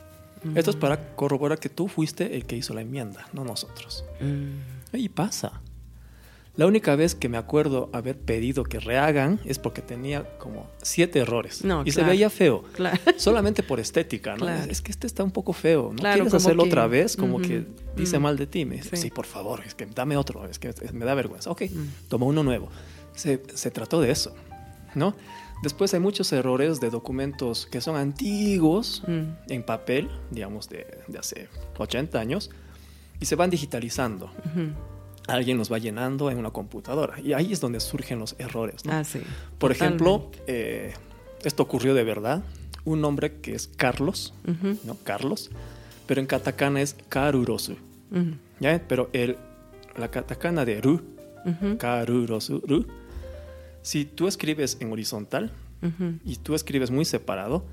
Esto 0.55 0.71
es 0.71 0.77
para 0.77 1.15
corroborar 1.17 1.59
que 1.59 1.69
tú 1.69 1.87
fuiste 1.87 2.35
el 2.35 2.47
que 2.47 2.57
hizo 2.57 2.73
la 2.73 2.81
enmienda, 2.81 3.29
no 3.35 3.45
nosotros. 3.45 4.05
Mm. 4.21 4.97
Y 4.97 5.11
pasa. 5.11 5.61
La 6.61 6.67
única 6.67 6.95
vez 6.95 7.15
que 7.15 7.31
me 7.31 7.39
acuerdo 7.39 7.89
haber 7.95 8.19
pedido 8.19 8.65
que 8.65 8.81
rehagan 8.81 9.41
es 9.47 9.59
porque 9.59 9.81
tenía 9.81 10.25
como 10.37 10.69
siete 10.83 11.21
errores. 11.21 11.65
No, 11.65 11.85
y 11.87 11.91
se 11.91 12.01
claro. 12.01 12.11
veía 12.11 12.29
feo. 12.29 12.65
Claro. 12.75 12.99
Solamente 13.17 13.63
por 13.63 13.81
estética, 13.81 14.33
¿no? 14.33 14.41
Claro. 14.45 14.71
Es 14.71 14.83
que 14.83 14.93
este 14.93 15.07
está 15.07 15.25
un 15.25 15.31
poco 15.31 15.55
feo. 15.55 15.85
¿No 15.91 15.97
Claro, 15.97 16.17
quieres 16.17 16.35
hacerlo 16.35 16.65
que- 16.65 16.69
otra 16.69 16.87
vez? 16.87 17.17
Como 17.17 17.37
Ujú, 17.37 17.47
que 17.47 17.67
dice 17.97 18.19
mm. 18.19 18.23
mal 18.23 18.37
de 18.37 18.47
ti. 18.47 18.67
Me 18.67 18.77
dice, 18.77 18.95
Sí. 18.95 19.05
sí. 19.05 19.11
por 19.11 19.25
favor, 19.25 19.63
es 19.67 19.75
que 19.75 19.87
dame 19.87 20.19
otro. 20.19 20.45
Es 20.45 20.59
que 20.59 20.75
me 20.93 21.07
da 21.07 21.15
vergüenza. 21.15 21.51
Ok, 21.51 21.63
Mm. 21.63 21.87
toma 22.09 22.27
uno 22.27 22.43
nuevo. 22.43 22.69
Se, 23.15 23.43
se 23.55 23.71
trató 23.71 24.03
de 24.03 24.11
eso, 24.11 24.35
¿no? 24.95 25.15
Después 25.63 25.95
hay 25.95 26.01
muchos 26.01 26.31
errores 26.31 26.79
de 26.79 26.91
documentos 26.91 27.65
que 27.73 27.81
son 27.81 27.97
antiguos 27.97 29.03
Mm. 29.07 29.23
en 29.49 29.63
papel, 29.63 30.11
digamos, 30.31 30.69
de, 30.69 30.87
de 31.09 31.19
hace 31.19 31.49
80 31.79 32.21
años, 32.21 32.51
y 33.19 33.25
se 33.25 33.35
van 33.35 33.49
digitalizando. 33.49 34.27
Ujú. 34.45 34.75
Alguien 35.29 35.59
los 35.59 35.71
va 35.71 35.79
llenando 35.79 36.31
en 36.31 36.39
una 36.39 36.51
computadora. 36.51 37.21
Y 37.21 37.33
ahí 37.33 37.53
es 37.53 37.61
donde 37.61 37.81
surgen 37.81 38.19
los 38.19 38.35
errores, 38.39 38.85
¿no? 38.85 38.93
Ah, 38.93 39.05
sí. 39.05 39.21
Por 39.59 39.71
ejemplo, 39.71 40.31
eh, 40.47 40.95
esto 41.45 41.63
ocurrió 41.63 41.95
de 41.95 42.05
verdad. 42.05 42.43
Un 42.85 43.01
nombre 43.01 43.41
que 43.41 43.55
es 43.55 43.69
Carlos, 43.69 44.33
¿no? 44.85 44.97
Carlos, 45.05 45.51
pero 46.07 46.21
en 46.21 46.27
katakana 46.27 46.81
es 46.81 46.97
Karurosu, 47.09 47.77
¿ya? 48.59 48.83
Pero 48.89 49.11
el, 49.13 49.37
la 49.97 50.11
katakana 50.11 50.65
de 50.65 50.81
Ru, 50.81 51.03
ujú, 51.45 51.77
Karurosu, 51.77 52.63
Ru, 52.67 52.87
si 53.83 54.07
tú 54.07 54.29
escribes 54.29 54.79
en 54.81 54.91
horizontal 54.91 55.53
y 56.25 56.37
tú 56.37 56.55
escribes 56.55 56.91
muy 56.91 57.05
separado, 57.05 57.65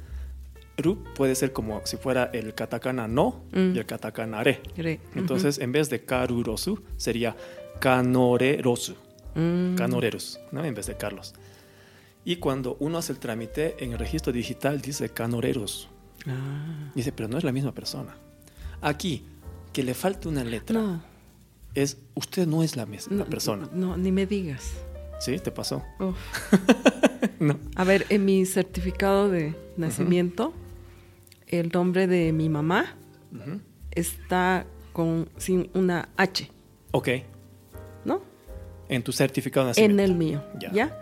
Ru 0.78 1.04
puede 1.16 1.34
ser 1.36 1.54
como 1.54 1.82
si 1.86 1.98
fuera 1.98 2.30
el 2.34 2.54
katakana 2.54 3.08
no 3.08 3.44
Mm. 3.52 3.76
y 3.76 3.80
el 3.80 3.86
katakana 3.86 4.44
re. 4.44 4.62
Re- 4.78 5.00
Entonces, 5.16 5.58
en 5.60 5.72
vez 5.72 5.90
de 5.90 6.06
Karurosu, 6.06 6.82
sería 6.98 7.36
Kanorerosu. 7.80 8.96
Mm. 9.36 9.76
¿no? 10.52 10.64
En 10.66 10.74
vez 10.76 10.88
de 10.88 10.96
Carlos. 10.98 11.34
Y 12.26 12.38
cuando 12.38 12.76
uno 12.80 12.98
hace 12.98 13.14
el 13.14 13.20
trámite 13.20 13.76
en 13.84 13.94
el 13.94 14.00
registro 14.00 14.32
digital 14.34 14.82
dice 14.82 15.10
Canoreros. 15.10 15.90
Ah. 16.28 16.92
Dice, 16.94 17.12
pero 17.12 17.30
no 17.30 17.38
es 17.38 17.44
la 17.44 17.52
misma 17.52 17.74
persona. 17.74 18.16
Aquí, 18.82 19.24
que 19.74 19.82
le 19.84 19.94
falte 19.94 20.28
una 20.28 20.44
letra, 20.44 20.80
No, 20.82 21.02
es 21.74 21.98
usted 22.16 22.46
no 22.48 22.64
es 22.64 22.76
la 22.76 22.86
misma 22.86 23.18
no, 23.18 23.26
persona. 23.26 23.70
No, 23.74 23.96
ni 23.98 24.12
me 24.12 24.26
digas. 24.26 24.74
¿Sí? 25.20 25.40
¿Te 25.40 25.52
pasó? 25.52 25.84
No. 27.40 27.60
A 27.76 27.84
ver, 27.84 28.06
en 28.10 28.26
mi 28.26 28.46
certificado 28.48 29.30
de 29.30 29.54
nacimiento, 29.78 30.54
el 31.48 31.70
nombre 31.74 32.08
de 32.08 32.32
mi 32.34 32.50
mamá 32.50 32.96
está 33.92 34.66
con 34.94 35.30
sin 35.38 35.70
una 35.74 36.10
H, 36.18 36.50
Ok. 36.92 37.10
¿no? 38.06 38.22
En 38.90 39.04
tu 39.04 39.12
certificado 39.12 39.72
de 39.74 39.84
En 39.84 40.00
el 40.00 40.16
mío, 40.16 40.44
Ya. 40.60 40.72
¿ya? 40.72 40.98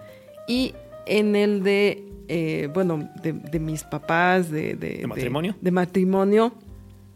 Y 0.48 0.74
en 1.06 1.36
el 1.36 1.64
de, 1.64 2.04
eh, 2.28 2.70
bueno, 2.74 3.10
de, 3.22 3.34
de 3.34 3.60
mis 3.60 3.84
papás, 3.84 4.50
de, 4.52 4.76
de, 4.76 4.98
¿De 4.98 5.08
matrimonio? 5.08 5.56
De, 5.62 5.72
matrimonio, 5.72 6.54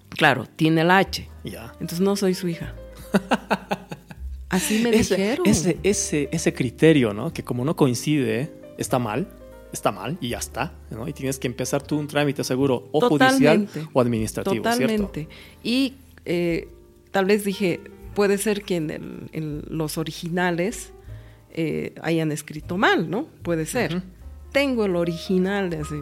claro, 0.10 0.46
tiene 0.56 0.84
la 0.84 1.00
H. 1.00 1.28
Ya. 1.44 1.72
Entonces 1.74 2.00
no 2.02 2.16
soy 2.16 2.34
su 2.34 2.48
hija. 2.48 2.74
Así 4.50 4.80
me 4.84 4.90
Ese, 4.90 5.16
dijeron. 5.16 5.46
ese, 5.46 5.78
ese, 5.84 6.30
ese 6.32 6.54
criterio, 6.54 7.14
¿no? 7.14 7.32
Que 7.34 7.44
como 7.44 7.64
no 7.66 7.76
coincide, 7.76 8.52
está 8.80 8.98
mal, 8.98 9.28
está 9.72 9.92
mal 9.92 10.18
y 10.22 10.30
ya 10.30 10.38
está, 10.40 10.74
¿no? 10.90 11.08
Y 11.08 11.14
tienes 11.14 11.38
que 11.40 11.48
empezar 11.48 11.82
tú 11.84 11.98
un 11.98 12.08
trámite 12.08 12.44
seguro 12.44 12.90
o 12.92 13.00
judicial 13.02 13.68
o 13.94 14.02
administrativo, 14.02 14.56
¿cierto? 14.64 14.72
Totalmente. 15.08 15.28
Y 15.64 15.96
eh, 16.26 16.68
tal 17.12 17.26
vez 17.26 17.44
dije, 17.46 17.80
puede 18.16 18.38
ser 18.38 18.64
que 18.64 18.76
en, 18.78 18.90
el- 18.90 19.30
en 19.32 19.64
los 19.70 19.98
originales 19.98 20.92
eh, 21.52 21.94
hayan 22.02 22.32
escrito 22.32 22.78
mal, 22.78 23.10
¿no? 23.10 23.26
Puede 23.44 23.66
ser. 23.66 24.04
Tengo 24.52 24.86
el 24.86 24.96
original, 24.96 25.70
de 25.70 25.82
ese- 25.82 26.02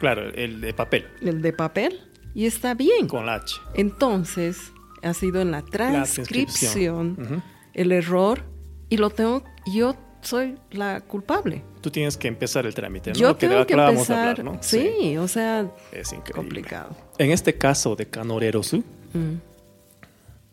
Claro, 0.00 0.28
el 0.34 0.60
de 0.60 0.72
papel, 0.74 1.04
el 1.20 1.42
de 1.42 1.52
papel, 1.52 2.00
y 2.34 2.46
está 2.46 2.74
bien. 2.74 3.06
con 3.08 3.26
la 3.26 3.34
H. 3.36 3.56
Entonces, 3.74 4.72
ha 5.02 5.14
sido 5.14 5.40
en 5.40 5.50
la 5.52 5.60
La 5.60 5.66
transcripción 5.66 7.42
el 7.74 7.92
error 7.92 8.42
y 8.88 8.96
lo 8.96 9.10
tengo, 9.10 9.42
yo 9.72 9.94
soy 10.22 10.56
la 10.70 11.00
culpable. 11.02 11.62
Tú 11.80 11.90
tienes 11.90 12.16
que 12.16 12.28
empezar 12.28 12.64
el 12.64 12.74
trámite, 12.74 13.10
¿no? 13.10 13.16
Yo 13.18 13.36
Que 13.36 13.46
de 13.48 13.52
tengo 13.54 13.66
que 13.66 13.74
que 13.74 13.80
vamos 13.80 14.08
a 14.10 14.14
empezar, 14.14 14.28
hablar, 14.40 14.44
¿no? 14.44 14.62
sí, 14.62 15.16
o 15.18 15.28
sea, 15.28 15.70
Es 15.92 16.12
increíble. 16.12 16.32
complicado. 16.34 16.96
En 17.18 17.30
este 17.30 17.58
caso 17.58 17.94
de 17.96 18.06
Canorerosu, 18.06 18.82
Mm, 19.14 19.34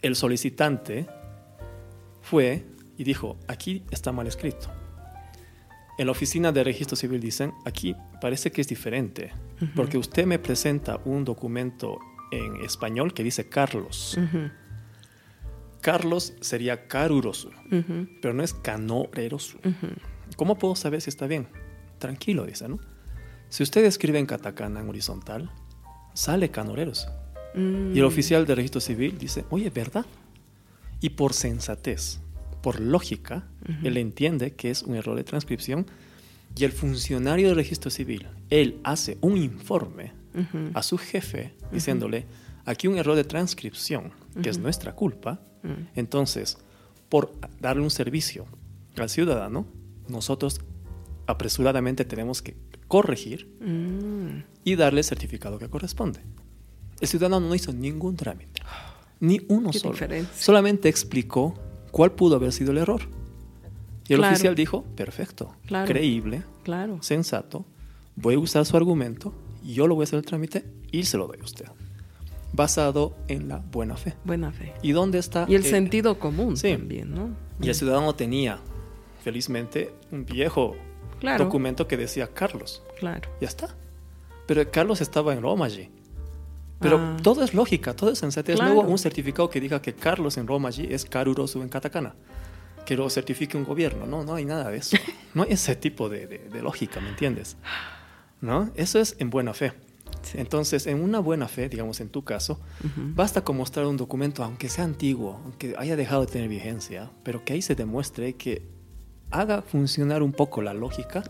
el 0.02 0.16
solicitante 0.18 1.08
fue 2.22 2.66
y 2.98 3.04
dijo, 3.06 3.38
aquí 3.48 3.84
está 3.92 4.12
mal 4.12 4.28
escrito. 4.28 4.70
En 5.98 6.06
la 6.08 6.12
oficina 6.12 6.52
de 6.52 6.64
registro 6.64 6.96
civil 6.98 7.20
dicen, 7.22 7.54
aquí 7.66 7.96
parece 8.22 8.52
que 8.52 8.60
es 8.62 8.68
diferente, 8.68 9.32
porque 9.76 9.98
usted 9.98 10.26
me 10.26 10.40
presenta 10.40 11.00
un 11.06 11.24
documento 11.26 12.00
en 12.32 12.64
español 12.64 13.14
que 13.14 13.24
dice 13.24 13.48
Carlos. 13.50 14.18
Carlos 15.82 16.34
sería 16.42 16.88
Carurosu, 16.88 17.50
ujú, 17.72 18.08
pero 18.22 18.34
no 18.34 18.44
es 18.44 18.54
Canorerosu. 18.54 19.58
ujú. 19.60 19.88
¿Cómo 20.36 20.58
puedo 20.58 20.76
saber 20.76 21.02
si 21.02 21.10
está 21.10 21.26
bien? 21.28 21.48
Tranquilo, 21.98 22.46
dice, 22.46 22.68
¿no? 22.70 22.80
Si 23.50 23.64
usted 23.64 23.84
escribe 23.86 24.20
en 24.20 24.26
katakana 24.26 24.80
en 24.82 24.90
horizontal, 24.90 25.50
sale 26.14 26.50
Canorerosu. 26.50 27.08
Mm, 27.56 27.96
Y 27.96 28.00
el 28.00 28.06
oficial 28.06 28.46
de 28.46 28.56
registro 28.56 28.80
civil 28.82 29.18
dice, 29.18 29.46
oye, 29.50 29.70
¿verdad? 29.70 30.06
Y 31.02 31.10
por 31.12 31.34
sensatez, 31.34 32.20
por 32.62 32.80
lógica, 32.80 33.48
él 33.84 33.98
entiende 33.98 34.54
que 34.54 34.70
es 34.70 34.84
un 34.84 34.96
error 34.96 35.16
de 35.16 35.24
transcripción 35.24 35.86
y 36.56 36.64
el 36.66 36.72
funcionario 36.74 37.48
de 37.50 37.54
registro 37.56 37.90
civil, 37.90 38.28
él 38.50 38.80
hace 38.84 39.18
un 39.22 39.38
informe 39.38 40.12
a 40.74 40.84
su 40.84 40.98
jefe 40.98 41.54
diciéndole, 41.72 42.26
aquí 42.66 42.88
un 42.88 42.98
error 42.98 43.16
de 43.16 43.24
transcripción, 43.24 44.12
que 44.42 44.50
es 44.50 44.58
nuestra 44.58 44.94
culpa, 44.96 45.40
mm, 45.64 45.70
entonces, 45.96 46.58
por 47.10 47.32
darle 47.60 47.82
un 47.84 47.90
servicio 47.92 48.46
al 48.98 49.10
ciudadano, 49.10 49.66
nosotros 50.08 50.62
apresuradamente 51.28 52.06
tenemos 52.06 52.42
que 52.42 52.56
corregir 52.88 53.48
mm. 53.62 54.44
y 54.64 54.76
darle 54.76 55.02
el 55.02 55.06
certificado 55.06 55.60
que 55.60 55.70
corresponde. 55.70 56.20
El 57.00 57.08
ciudadano 57.08 57.40
no 57.48 57.56
hizo 57.56 57.72
ningún 57.72 58.16
trámite, 58.16 58.62
ni 59.20 59.42
uno 59.48 59.72
Qué 59.72 59.80
solo. 59.80 59.94
diferencia. 59.94 60.34
Solamente 60.38 60.90
explicó 60.90 61.54
cuál 61.92 62.12
pudo 62.12 62.36
haber 62.36 62.52
sido 62.52 62.72
el 62.72 62.80
error. 62.80 63.02
Y 64.08 64.14
el 64.14 64.20
Claro. 64.20 64.34
oficial 64.34 64.56
dijo, 64.56 64.84
perfecto, 64.96 65.54
Claro. 65.68 65.88
creíble, 65.88 66.44
Claro. 66.64 66.98
sensato, 67.02 67.66
voy 68.16 68.36
a 68.36 68.40
usar 68.40 68.66
su 68.66 68.76
argumento, 68.76 69.34
yo 69.64 69.86
lo 69.88 69.96
voy 69.96 70.04
a 70.04 70.06
hacer 70.06 70.18
el 70.20 70.26
trámite 70.26 70.66
y 70.92 71.04
se 71.04 71.18
lo 71.18 71.28
doy 71.28 71.38
a 71.40 71.44
usted. 71.44 71.68
Basado 72.54 73.16
en 73.28 73.48
la 73.48 73.58
buena 73.58 73.96
fe. 73.96 74.16
Buena 74.24 74.52
fe. 74.52 74.74
¿Y 74.82 74.92
dónde 74.92 75.20
está? 75.20 75.46
Y 75.48 75.56
el 75.56 75.64
sentido 75.64 76.18
común 76.20 76.58
sí. 76.58 76.72
también, 76.74 77.14
¿no? 77.14 77.30
Y 77.62 77.70
el 77.70 77.76
ciudadano 77.76 78.16
tenía, 78.16 78.60
felizmente, 79.24 79.94
un 80.12 80.26
viejo 80.26 80.76
Claro. 81.20 81.46
documento 81.46 81.88
que 81.88 81.98
decía 81.98 82.28
Carlos. 82.28 82.82
Claro. 82.98 83.30
Ya 83.42 83.48
está. 83.48 83.76
Pero 84.48 84.70
Carlos 84.72 85.02
estaba 85.02 85.34
en 85.34 85.42
Roma 85.42 85.66
allí. 85.66 85.90
Pero 86.80 86.98
Ah. 86.98 87.18
todo 87.22 87.44
es 87.44 87.54
lógica, 87.54 87.94
todo 87.94 88.10
es 88.12 88.20
sensatez. 88.20 88.56
Claro. 88.56 88.74
Luego 88.74 88.90
un 88.90 88.98
certificado 88.98 89.50
que 89.50 89.60
diga 89.60 89.82
que 89.82 89.94
Carlos 89.94 90.38
en 90.38 90.48
Roma 90.48 90.70
allí 90.70 90.88
es 90.90 91.06
Karurosu 91.06 91.62
en 91.62 91.68
katakana. 91.70 92.16
Que 92.86 92.96
lo 92.96 93.10
certifique 93.10 93.58
un 93.58 93.66
gobierno. 93.66 94.06
No, 94.08 94.24
no 94.24 94.34
hay 94.36 94.46
nada 94.46 94.70
de 94.70 94.78
eso. 94.78 94.98
No 95.36 95.44
hay 95.44 95.52
ese 95.52 95.76
tipo 95.76 96.10
de, 96.10 96.26
de- 96.26 96.40
de 96.50 96.62
lógica, 96.64 97.00
¿me 97.02 97.10
entiendes? 97.10 97.56
¿No? 98.42 98.72
Eso 98.76 99.00
es 99.00 99.16
en 99.20 99.30
buena 99.30 99.54
fe. 99.54 99.74
Entonces, 100.34 100.88
en 100.88 101.02
una 101.02 101.20
buena 101.20 101.48
fe, 101.48 101.70
digamos 101.70 102.00
en 102.02 102.10
tu 102.10 102.24
caso, 102.24 102.60
basta 103.16 103.44
con 103.44 103.58
mostrar 103.58 103.86
un 103.86 103.98
documento, 103.98 104.44
aunque 104.44 104.70
sea 104.70 104.84
antiguo, 104.86 105.40
aunque 105.44 105.76
haya 105.78 105.96
dejado 105.96 106.26
de 106.26 106.32
tener 106.32 106.50
vigencia, 106.50 107.10
pero 107.24 107.44
que 107.44 107.54
ahí 107.54 107.62
se 107.62 107.76
demuestre 107.76 108.34
que 108.34 108.62
haga 109.32 109.62
funcionar 109.62 110.24
un 110.24 110.32
poco 110.32 110.62
la 110.62 110.74
lógica, 110.74 111.24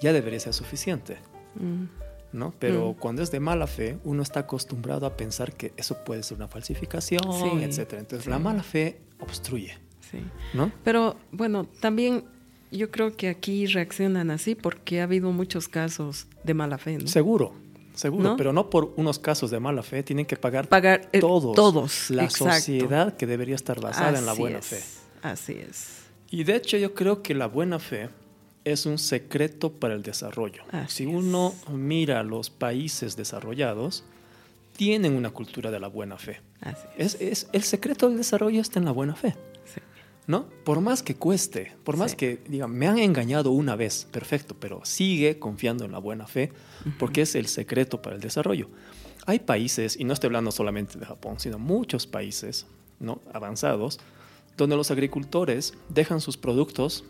ya 0.00 0.12
debería 0.12 0.40
ser 0.40 0.52
suficiente. 0.54 1.16
Mm. 1.56 1.84
¿no? 2.32 2.54
Pero 2.58 2.92
Mm. 2.92 2.94
cuando 2.94 3.22
es 3.22 3.30
de 3.30 3.40
mala 3.40 3.66
fe, 3.66 3.98
uno 4.04 4.22
está 4.22 4.40
acostumbrado 4.40 5.04
a 5.04 5.18
pensar 5.18 5.52
que 5.52 5.74
eso 5.76 6.02
puede 6.02 6.22
ser 6.22 6.38
una 6.38 6.48
falsificación, 6.48 7.20
Sí, 7.30 7.62
etcétera. 7.62 8.00
Entonces, 8.00 8.24
sí. 8.24 8.30
la 8.30 8.38
mala 8.38 8.62
fe 8.62 9.00
obstruye, 9.20 9.76
Sí. 10.10 10.18
¿no? 10.54 10.72
Pero 10.82 11.16
bueno, 11.30 11.66
también 11.80 12.24
yo 12.70 12.90
creo 12.90 13.14
que 13.18 13.28
aquí 13.28 13.66
reaccionan 13.66 14.30
así 14.30 14.54
porque 14.54 15.00
ha 15.02 15.04
habido 15.04 15.30
muchos 15.30 15.68
casos 15.68 16.26
de 16.42 16.54
mala 16.54 16.78
fe, 16.78 16.96
¿no? 16.96 17.06
Seguro, 17.06 17.52
seguro, 17.94 18.30
¿No? 18.30 18.36
pero 18.36 18.52
no 18.52 18.70
por 18.70 18.92
unos 18.96 19.18
casos 19.18 19.50
de 19.50 19.60
mala 19.60 19.82
fe, 19.82 20.02
tienen 20.02 20.26
que 20.26 20.36
pagar 20.36 20.68
Pagar 20.68 21.08
eh, 21.12 21.20
todos, 21.20 21.54
todos, 21.54 22.10
la 22.10 22.24
exacto. 22.24 22.54
sociedad 22.54 23.16
que 23.16 23.26
debería 23.26 23.54
estar 23.54 23.80
basada 23.80 24.18
en 24.18 24.26
la 24.26 24.32
buena 24.32 24.58
es, 24.58 24.66
fe. 24.66 24.80
Así 25.22 25.52
es. 25.54 25.98
Y 26.30 26.44
de 26.44 26.56
hecho 26.56 26.76
yo 26.78 26.94
creo 26.94 27.22
que 27.22 27.34
la 27.34 27.46
buena 27.46 27.78
fe 27.78 28.08
es 28.64 28.86
un 28.86 28.98
secreto 28.98 29.72
para 29.72 29.94
el 29.94 30.02
desarrollo. 30.02 30.62
Así 30.70 31.04
si 31.04 31.10
es. 31.10 31.14
uno 31.14 31.54
mira 31.70 32.22
los 32.22 32.48
países 32.50 33.16
desarrollados, 33.16 34.04
tienen 34.76 35.14
una 35.14 35.30
cultura 35.30 35.70
de 35.70 35.78
la 35.80 35.88
buena 35.88 36.16
fe. 36.16 36.40
Así 36.60 36.86
es. 36.96 37.14
Es, 37.14 37.20
es- 37.20 37.48
el 37.52 37.62
secreto 37.62 38.08
del 38.08 38.16
desarrollo 38.18 38.60
está 38.60 38.78
en 38.78 38.84
la 38.86 38.92
buena 38.92 39.14
fe. 39.14 39.34
¿No? 40.32 40.46
Por 40.64 40.80
más 40.80 41.02
que 41.02 41.14
cueste, 41.14 41.72
por 41.84 41.98
más 41.98 42.12
Sí. 42.12 42.16
que 42.16 42.40
digan, 42.48 42.70
me 42.72 42.86
han 42.88 42.98
engañado 42.98 43.50
una 43.50 43.76
vez, 43.76 44.06
perfecto, 44.10 44.56
pero 44.58 44.80
sigue 44.82 45.38
confiando 45.38 45.84
en 45.84 45.92
la 45.92 45.98
buena 45.98 46.26
fe 46.26 46.50
porque 46.98 47.20
es 47.20 47.34
el 47.34 47.46
secreto 47.48 48.00
para 48.00 48.16
el 48.16 48.22
desarrollo. 48.22 48.70
Hay 49.26 49.40
países, 49.40 49.94
y 50.00 50.04
no 50.04 50.14
estoy 50.14 50.28
hablando 50.28 50.50
solamente 50.50 50.98
de 50.98 51.04
Japón, 51.04 51.38
sino 51.38 51.58
muchos 51.58 52.06
países 52.06 52.64
¿no? 52.98 53.20
avanzados, 53.34 54.00
donde 54.56 54.74
los 54.74 54.90
agricultores 54.90 55.74
dejan 55.90 56.22
sus 56.22 56.38
productos 56.38 57.04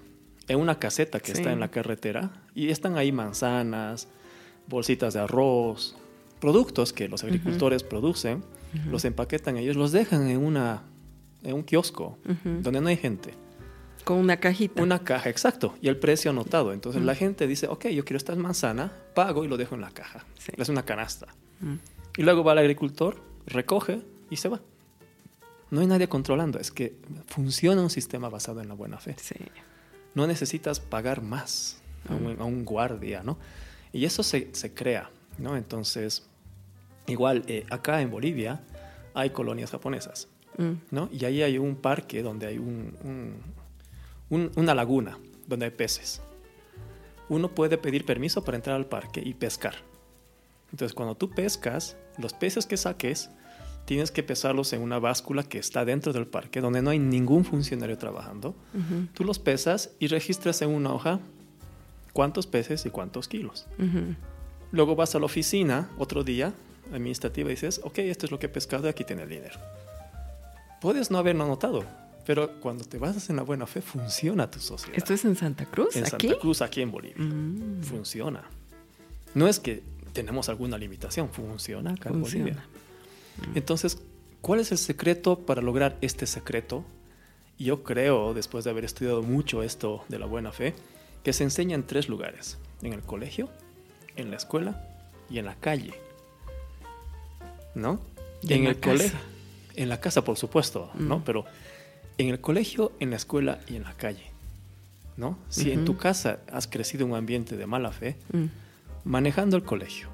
en 0.49 0.59
una 0.59 0.81
caseta 0.81 1.21
que 1.21 1.27
Sí. 1.33 1.39
está 1.39 1.53
en 1.53 1.61
la 1.61 1.71
carretera 1.71 2.33
y 2.57 2.71
están 2.71 2.97
ahí 2.99 3.13
manzanas, 3.13 4.09
bolsitas 4.67 5.15
de 5.15 5.21
arroz, 5.21 5.95
productos 6.41 6.93
que 6.93 7.07
los 7.09 7.23
agricultores 7.23 7.85
producen, 7.85 8.43
los 8.91 9.05
empaquetan 9.05 9.59
ellos, 9.59 9.77
los 9.77 9.93
dejan 9.93 10.27
en 10.29 10.39
una 10.39 10.83
en 11.43 11.55
un 11.55 11.63
kiosco 11.63 12.19
Ujú. 12.29 12.61
donde 12.63 12.81
no 12.81 12.89
hay 12.89 12.97
gente. 12.97 13.35
Con 14.05 14.19
una 14.19 14.39
cajita. 14.39 14.83
Una 14.83 15.05
caja, 15.05 15.31
exacto, 15.31 15.75
y 15.81 15.89
el 15.89 15.97
precio 15.97 16.31
anotado. 16.31 16.73
Entonces 16.73 17.03
la 17.03 17.15
gente 17.15 17.47
dice, 17.47 17.69
ok, 17.69 17.87
yo 17.89 18.05
quiero 18.05 18.17
esta 18.17 18.35
manzana, 18.35 18.93
pago 19.15 19.45
y 19.45 19.49
lo 19.49 19.57
dejo 19.57 19.75
en 19.77 19.81
la 19.81 19.91
caja. 19.91 20.25
Sí. 20.39 20.53
Es 20.57 20.69
una 20.69 20.85
canasta. 20.85 21.29
Mm. 21.61 21.75
Y 22.19 22.23
luego 22.23 22.43
va 22.43 22.53
el 22.53 22.59
agricultor, 22.59 23.21
recoge 23.47 24.01
y 24.29 24.37
se 24.37 24.49
va. 24.49 24.61
No 25.71 25.81
hay 25.81 25.87
nadie 25.87 26.09
controlando, 26.09 26.59
es 26.59 26.71
que 26.71 26.97
funciona 27.29 27.81
un 27.81 27.91
sistema 27.91 28.29
basado 28.29 28.61
en 28.61 28.69
la 28.69 28.75
buena 28.75 28.99
fe. 28.99 29.15
Sí. 29.19 29.37
No 30.15 30.27
necesitas 30.27 30.81
pagar 30.81 31.23
más 31.23 31.81
a 32.09 32.15
un, 32.15 32.41
a 32.41 32.45
un 32.45 32.65
guardia, 32.65 33.23
¿no? 33.23 33.39
Y 33.93 34.05
eso 34.05 34.23
se, 34.23 34.49
se 34.53 34.75
crea, 34.75 35.11
¿no? 35.39 35.57
Entonces, 35.57 36.27
igual, 37.07 37.45
eh, 37.47 37.65
acá 37.71 38.03
en 38.03 38.11
Bolivia 38.11 38.61
hay 39.15 39.31
colonias 39.31 39.71
japonesas. 39.71 40.29
Mm. 40.59 40.73
¿no? 40.91 41.09
Y 41.13 41.25
ahí 41.25 41.43
hay 41.43 41.59
un 41.59 41.77
parque 41.77 42.23
donde 42.23 42.47
hay 42.47 42.59
un, 42.59 42.95
un- 43.05 43.37
un- 44.31 44.51
una 44.57 44.75
laguna 44.75 45.19
donde 45.47 45.67
hay 45.67 45.71
peces. 45.73 46.21
Uno 47.29 47.49
puede 47.49 47.79
pedir 47.79 48.05
permiso 48.05 48.45
para 48.45 48.57
entrar 48.57 48.77
al 48.77 48.87
parque 48.87 49.23
y 49.25 49.35
pescar. 49.35 49.75
Entonces, 50.71 50.95
cuando 50.95 51.15
tú 51.15 51.31
pescas, 51.31 51.97
los 52.19 52.33
peces 52.35 52.67
que 52.67 52.77
saques, 52.77 53.31
tienes 53.85 54.11
que 54.11 54.23
pesarlos 54.23 54.73
en 54.73 54.81
una 54.83 54.99
báscula 54.99 55.43
que 55.43 55.59
está 55.59 55.85
dentro 55.85 56.13
del 56.13 56.27
parque, 56.27 56.61
donde 56.61 56.83
no 56.83 56.91
hay 56.91 56.99
ningún 56.99 57.45
funcionario 57.45 57.97
trabajando. 57.99 58.55
Tú 59.15 59.25
los 59.25 59.39
pesas 59.39 59.91
y 59.99 60.07
registras 60.09 60.63
en 60.63 60.71
una 60.71 60.93
hoja 60.93 61.21
cuántos 62.13 62.47
peces 62.47 62.85
y 62.87 62.91
cuántos 62.91 63.29
kilos. 63.29 63.67
Luego 64.71 64.95
vas 64.97 65.15
a 65.15 65.19
la 65.19 65.27
oficina 65.27 65.91
otro 65.99 66.25
día 66.25 66.53
administrativa 66.93 67.49
y 67.51 67.55
dices, 67.55 67.81
ok, 67.85 67.99
esto 67.99 68.27
es 68.27 68.33
lo 68.33 68.39
que 68.39 68.47
he 68.47 68.51
pescado 68.51 68.87
y 68.87 68.91
aquí 68.91 69.05
tiene 69.05 69.23
el 69.23 69.29
dinero. 69.29 69.59
Puedes 70.83 71.13
no 71.13 71.19
haberlo 71.19 71.45
anotado, 71.45 71.85
pero 72.27 72.59
cuando 72.61 72.85
te 72.85 72.99
basas 72.99 73.31
en 73.31 73.37
la 73.37 73.43
buena 73.43 73.69
fe, 73.69 73.81
funciona 73.81 74.51
tu 74.51 74.59
sociedad. 74.59 74.99
¿Esto 74.99 75.15
es 75.15 75.25
en 75.25 75.37
Santa 75.37 75.65
Cruz? 75.65 75.95
en 75.95 76.05
¿Aquí? 76.05 76.27
Santa 76.27 76.41
Cruz, 76.41 76.61
aquí 76.61 76.83
en 76.83 76.91
Bolivia. 76.91 77.25
Mm. 77.25 77.85
Funciona. 77.85 78.43
No 79.33 79.47
es 79.47 79.61
que 79.61 79.85
tenemos 80.13 80.49
alguna 80.49 80.77
limitación, 80.77 81.31
funciona 81.31 81.93
acá 81.93 82.09
en 82.09 82.17
Funciona. 82.17 82.45
Bolivia. 82.45 82.65
Entonces, 83.55 84.03
¿cuál 84.41 84.59
es 84.59 84.73
el 84.73 84.79
secreto 84.79 85.39
para 85.39 85.63
lograr 85.63 85.97
este 86.01 86.27
secreto? 86.27 86.85
Yo 87.61 87.85
creo, 87.85 88.35
después 88.35 88.65
de 88.65 88.71
haber 88.71 88.85
estudiado 88.85 89.23
mucho 89.23 89.63
esto 89.63 90.05
de 90.09 90.19
la 90.19 90.27
buena 90.27 90.51
fe, 90.51 90.75
que 91.23 91.33
se 91.33 91.45
enseña 91.45 91.77
en 91.77 91.87
tres 91.87 92.09
lugares. 92.09 92.59
En 92.83 92.93
el 92.93 93.03
colegio, 93.03 93.49
en 94.17 94.33
la 94.33 94.37
escuela 94.37 94.85
y 95.31 95.39
en 95.39 95.45
la 95.45 95.55
calle. 95.55 95.95
¿No? 97.77 98.01
Y 98.43 98.55
en 98.55 98.63
en 98.63 98.67
el 98.67 98.81
colegio. 98.81 99.32
En 99.77 99.89
la 99.89 100.01
casa, 100.01 100.23
por 100.25 100.37
supuesto, 100.37 100.91
¿no? 100.95 101.19
Mm. 101.19 101.23
Pero 101.25 101.45
en 102.19 102.29
el 102.29 102.41
colegio, 102.41 102.93
en 103.01 103.11
la 103.11 103.17
escuela 103.17 103.59
y 103.69 103.77
en 103.77 103.85
la 103.85 103.95
calle, 103.95 104.25
¿no? 105.17 105.39
Si 105.49 105.71
en 105.73 105.85
tu 105.85 105.97
casa 105.97 106.41
has 106.53 106.67
crecido 106.67 107.05
en 107.05 107.13
un 107.13 107.17
ambiente 107.17 107.57
de 107.57 107.67
mala 107.67 107.91
fe, 107.93 108.17
Mm, 108.33 108.45
manejando 109.05 109.57
el 109.57 109.63
colegio, 109.65 110.09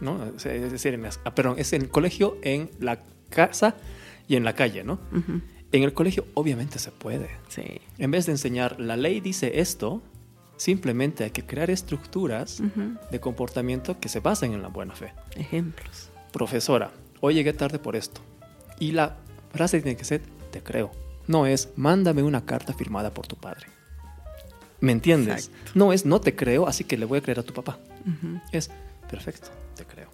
¿no? 0.00 0.24
Es 0.36 0.42
decir, 0.72 0.94
en 0.94 1.02
las- 1.02 1.20
ah, 1.24 1.34
perdón, 1.34 1.54
es 1.58 1.72
en 1.72 1.82
el 1.82 1.88
colegio, 1.88 2.36
en 2.42 2.70
la 2.80 2.98
casa 3.30 3.74
y 4.28 4.36
en 4.36 4.44
la 4.44 4.54
calle, 4.54 4.84
¿no? 4.84 4.98
ujú, 5.12 5.40
En 5.74 5.82
el 5.84 5.94
colegio 5.94 6.26
obviamente 6.34 6.78
se 6.78 6.90
puede. 6.90 7.30
Sí. 7.48 7.62
En 7.98 8.10
vez 8.10 8.26
de 8.26 8.32
enseñar, 8.32 8.78
la 8.78 8.94
ley 8.98 9.20
dice 9.20 9.60
esto, 9.60 10.02
simplemente 10.58 11.24
hay 11.24 11.30
que 11.30 11.46
crear 11.46 11.70
estructuras 11.70 12.60
Ujú. 12.60 12.98
de 13.10 13.20
comportamiento 13.20 13.98
que 13.98 14.10
se 14.10 14.20
basen 14.20 14.52
en 14.52 14.60
la 14.60 14.68
buena 14.68 14.94
fe. 14.94 15.14
Ejemplos. 15.34 16.10
Profesora, 16.30 16.90
hoy 17.22 17.32
llegué 17.34 17.54
tarde 17.54 17.78
por 17.78 17.96
esto. 17.96 18.20
Y 18.78 18.92
la 18.92 19.16
frase 19.52 19.80
tiene 19.80 19.96
que 19.96 20.04
ser, 20.04 20.22
te 20.50 20.62
creo. 20.62 20.90
No 21.26 21.46
es, 21.46 21.68
mándame 21.76 22.22
una 22.22 22.44
carta 22.44 22.72
firmada 22.74 23.10
por 23.10 23.26
tu 23.26 23.36
padre. 23.36 23.66
¿Me 24.80 24.92
entiendes? 24.92 25.46
Exacto. 25.46 25.72
No 25.76 25.92
es, 25.92 26.04
no 26.04 26.20
te 26.20 26.34
creo, 26.34 26.66
así 26.66 26.84
que 26.84 26.96
le 26.98 27.04
voy 27.04 27.18
a 27.18 27.22
creer 27.22 27.38
a 27.38 27.42
tu 27.44 27.52
papá. 27.54 27.78
Es, 28.50 28.70
perfecto, 29.08 29.48
te 29.76 29.84
creo. 29.84 30.08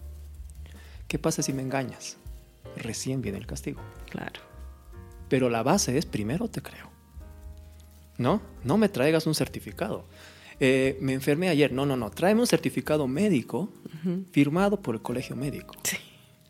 ¿Qué 1.06 1.18
pasa 1.18 1.42
si 1.42 1.54
me 1.54 1.62
engañas? 1.62 2.18
Recién 2.76 3.22
viene 3.22 3.38
el 3.38 3.46
castigo. 3.46 3.80
Claro. 4.10 4.40
Pero 5.30 5.48
la 5.48 5.62
base 5.62 5.96
es, 5.96 6.04
primero 6.04 6.48
te 6.48 6.60
creo. 6.60 6.90
¿No? 8.18 8.42
No 8.64 8.76
me 8.76 8.88
traigas 8.90 9.26
un 9.26 9.34
certificado. 9.34 10.04
Eh, 10.60 10.98
me 11.00 11.14
enfermé 11.14 11.48
ayer. 11.48 11.72
No, 11.72 11.86
no, 11.86 11.96
no. 11.96 12.10
Tráeme 12.10 12.40
un 12.40 12.46
certificado 12.46 13.06
médico 13.06 13.70
Ujú. 14.02 14.24
firmado 14.32 14.80
por 14.82 14.96
el 14.96 15.00
colegio 15.02 15.36
médico. 15.36 15.74
Sí. 15.84 15.96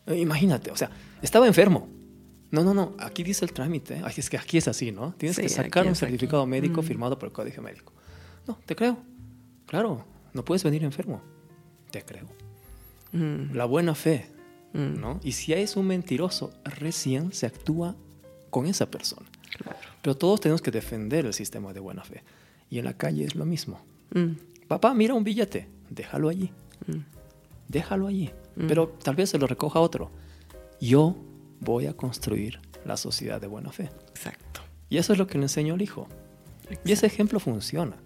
Eh, 0.07 0.17
Imagínate, 0.17 0.71
o 0.71 0.75
sea, 0.75 0.89
estaba 1.21 1.47
enfermo. 1.47 1.87
No, 2.51 2.63
no, 2.63 2.73
no, 2.73 2.93
aquí 2.99 3.23
dice 3.23 3.45
el 3.45 3.53
trámite. 3.53 4.01
Ay, 4.03 4.13
es 4.17 4.29
que 4.29 4.37
aquí 4.37 4.57
es 4.57 4.67
así, 4.67 4.91
¿no? 4.91 5.13
Tienes 5.17 5.35
Sí, 5.35 5.43
que 5.43 5.49
sacar 5.49 5.83
un 5.85 5.89
aquí. 5.91 5.99
certificado 5.99 6.45
médico 6.47 6.81
Mm. 6.81 6.85
firmado 6.85 7.19
por 7.19 7.27
el 7.27 7.33
colegio 7.33 7.61
médico. 7.61 7.93
No, 8.47 8.57
te 8.65 8.75
creo. 8.75 8.97
Claro, 9.67 10.03
no 10.33 10.43
puedes 10.43 10.63
venir 10.63 10.83
enfermo. 10.83 11.21
Te 11.91 12.03
creo. 12.03 12.25
Mm, 13.11 13.55
La 13.55 13.65
buena 13.65 13.93
fe, 13.95 14.25
mm, 14.73 14.99
¿no? 14.99 15.19
Y 15.23 15.33
si 15.33 15.53
es 15.53 15.75
un 15.75 15.85
mentiroso, 15.87 16.51
recién 16.63 17.31
se 17.33 17.45
actúa 17.45 17.95
con 18.49 18.65
esa 18.65 18.89
persona. 18.89 19.27
Claro. 19.57 19.77
Pero 20.01 20.17
todos 20.17 20.41
tenemos 20.41 20.61
que 20.61 20.71
defender 20.71 21.25
el 21.25 21.33
sistema 21.33 21.71
de 21.73 21.79
buena 21.79 22.03
fe. 22.03 22.23
Y 22.69 22.79
en 22.79 22.85
la 22.85 22.93
calle 22.93 23.25
es 23.25 23.35
lo 23.35 23.45
mismo. 23.45 23.79
Papá, 24.67 24.93
mira 24.95 25.13
un 25.13 25.23
billete, 25.23 25.67
déjalo 25.89 26.29
allí. 26.29 26.51
déjalo 27.67 28.07
allí. 28.07 28.31
Pero 28.67 28.89
tal 28.89 29.15
vez 29.15 29.29
se 29.29 29.37
lo 29.37 29.45
recoja 29.45 29.79
otro. 29.79 30.09
Yo 30.81 31.15
voy 31.59 31.87
a 31.87 31.93
construir 31.93 32.59
la 32.85 32.97
sociedad 32.97 33.39
de 33.41 33.47
buena 33.47 33.71
fe. 33.71 33.89
Exacto. 34.09 34.61
Y 34.89 34.97
eso 34.97 35.13
es 35.13 35.19
lo 35.19 35.27
que 35.27 35.37
le 35.37 35.45
enseño 35.45 35.73
al 35.75 35.81
hijo. 35.81 36.07
Y 36.85 36.91
ese 36.91 37.05
ejemplo 37.07 37.39
funciona, 37.39 37.97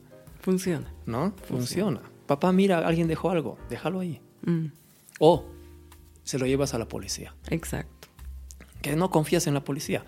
Funciona. 0.42 0.92
¿no? 1.06 1.34
Funciona. 1.48 2.02
Papá, 2.28 2.52
mira, 2.52 2.80
alguien 2.88 3.08
dejó 3.08 3.30
algo, 3.30 3.58
déjalo 3.70 4.00
ahí. 4.00 4.22
Mm, 4.46 4.68
O 5.20 5.46
se 6.24 6.40
lo 6.40 6.46
llevas 6.46 6.74
a 6.74 6.78
la 6.80 6.88
policía. 6.88 7.36
Exacto. 7.50 8.08
Que 8.82 8.96
no 8.96 9.10
confías 9.10 9.48
en 9.48 9.54
la 9.54 9.64
policía. 9.64 10.06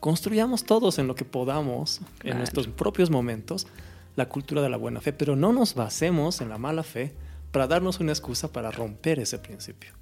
Construyamos 0.00 0.64
todos 0.64 0.98
en 0.98 1.06
lo 1.06 1.14
que 1.14 1.24
podamos, 1.24 2.00
en 2.22 2.38
nuestros 2.38 2.68
propios 2.68 3.10
momentos, 3.10 3.66
la 4.14 4.28
cultura 4.28 4.62
de 4.62 4.68
la 4.68 4.76
buena 4.76 5.00
fe, 5.00 5.12
pero 5.12 5.36
no 5.36 5.52
nos 5.52 5.74
basemos 5.74 6.40
en 6.40 6.48
la 6.48 6.58
mala 6.58 6.82
fe 6.82 7.14
para 7.50 7.66
darnos 7.66 8.00
una 8.00 8.12
excusa 8.12 8.52
para 8.52 8.70
romper 8.70 9.18
ese 9.18 9.38
principio. 9.38 9.92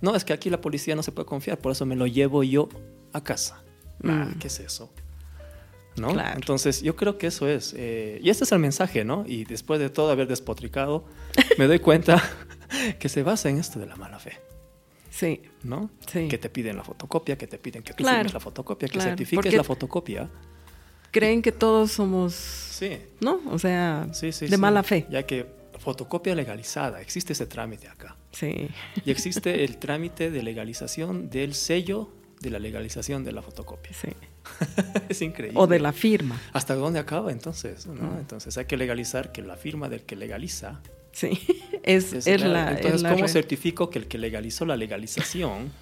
No, 0.00 0.14
es 0.16 0.24
que 0.24 0.32
aquí 0.32 0.50
la 0.50 0.60
policía 0.60 0.94
no 0.96 1.02
se 1.02 1.12
puede 1.12 1.26
confiar, 1.26 1.58
por 1.58 1.72
eso 1.72 1.84
me 1.86 1.96
lo 1.96 2.06
llevo 2.06 2.42
yo 2.42 2.68
a 3.12 3.22
casa. 3.22 3.62
Ah, 4.04 4.28
Mm. 4.34 4.38
¿Qué 4.38 4.46
es 4.46 4.60
eso? 4.60 4.92
¿No? 5.96 6.12
Claro. 6.12 6.36
Entonces, 6.36 6.80
yo 6.82 6.96
creo 6.96 7.18
que 7.18 7.26
eso 7.26 7.46
es. 7.48 7.74
eh, 7.76 8.18
y 8.22 8.30
este 8.30 8.44
es 8.44 8.52
el 8.52 8.60
mensaje, 8.60 9.04
¿no? 9.04 9.24
Y 9.26 9.44
después 9.44 9.78
de 9.80 9.90
todo 9.90 10.10
haber 10.10 10.26
despotricado, 10.28 11.04
me 11.58 11.66
doy 11.66 11.80
cuenta 11.80 12.22
que 12.98 13.08
se 13.08 13.22
basa 13.22 13.50
en 13.50 13.58
esto 13.58 13.78
de 13.78 13.86
la 13.86 13.96
mala 13.96 14.18
fe. 14.18 14.38
Sí. 15.10 15.42
¿no? 15.64 15.90
Sí. 16.10 16.28
Que 16.28 16.38
te 16.38 16.48
piden 16.48 16.76
la 16.76 16.84
fotocopia, 16.84 17.36
que 17.36 17.46
te 17.46 17.58
piden 17.58 17.82
que 17.82 17.92
tú 17.92 18.04
Claro, 18.04 18.18
firmes 18.18 18.32
la 18.32 18.40
fotocopia, 18.40 18.88
que 18.88 18.92
claro, 18.94 19.10
certifiques 19.10 19.36
porque- 19.44 19.56
la 19.56 19.64
fotocopia. 19.64 20.30
Creen 21.10 21.42
que 21.42 21.50
todos 21.50 21.90
somos, 21.90 22.32
Sí, 22.34 22.96
¿no? 23.20 23.40
O 23.50 23.58
sea, 23.58 24.06
sí, 24.12 24.30
sí. 24.32 24.46
de 24.46 24.56
mala 24.56 24.82
fe. 24.84 25.06
Ya 25.10 25.24
que 25.26 25.44
fotocopia 25.80 26.34
legalizada, 26.34 27.00
existe 27.00 27.32
ese 27.32 27.46
trámite 27.46 27.88
acá. 27.88 28.16
Sí. 28.32 28.68
Y 29.04 29.10
existe 29.10 29.64
el 29.64 29.78
trámite 29.78 30.30
de 30.30 30.42
legalización 30.42 31.30
del 31.30 31.54
sello 31.54 32.10
de 32.40 32.50
la 32.50 32.58
legalización 32.58 33.24
de 33.24 33.32
la 33.32 33.42
fotocopia. 33.42 33.92
Sí. 33.92 34.08
es 35.08 35.20
increíble. 35.22 35.58
O 35.58 35.66
de 35.66 35.80
la 35.80 35.92
firma. 35.92 36.40
¿Hasta 36.52 36.74
dónde 36.74 36.98
acaba 37.00 37.32
entonces? 37.32 37.86
¿no? 37.86 38.12
Mm. 38.12 38.18
Entonces 38.18 38.56
hay 38.56 38.66
que 38.66 38.76
legalizar 38.76 39.32
que 39.32 39.42
la 39.42 39.56
firma 39.56 39.88
del 39.88 40.02
que 40.02 40.16
legaliza 40.16 40.80
Sí. 41.12 41.30
Es, 41.82 42.12
es, 42.12 42.26
es 42.26 42.42
la. 42.42 42.72
Entonces, 42.72 42.96
es 42.96 43.02
la 43.02 43.12
¿cómo 43.14 43.26
certifico 43.26 43.88
que 43.88 43.98
el 43.98 44.06
que 44.06 44.18
legalizó 44.18 44.66
la 44.66 44.76
legalización 44.76 45.72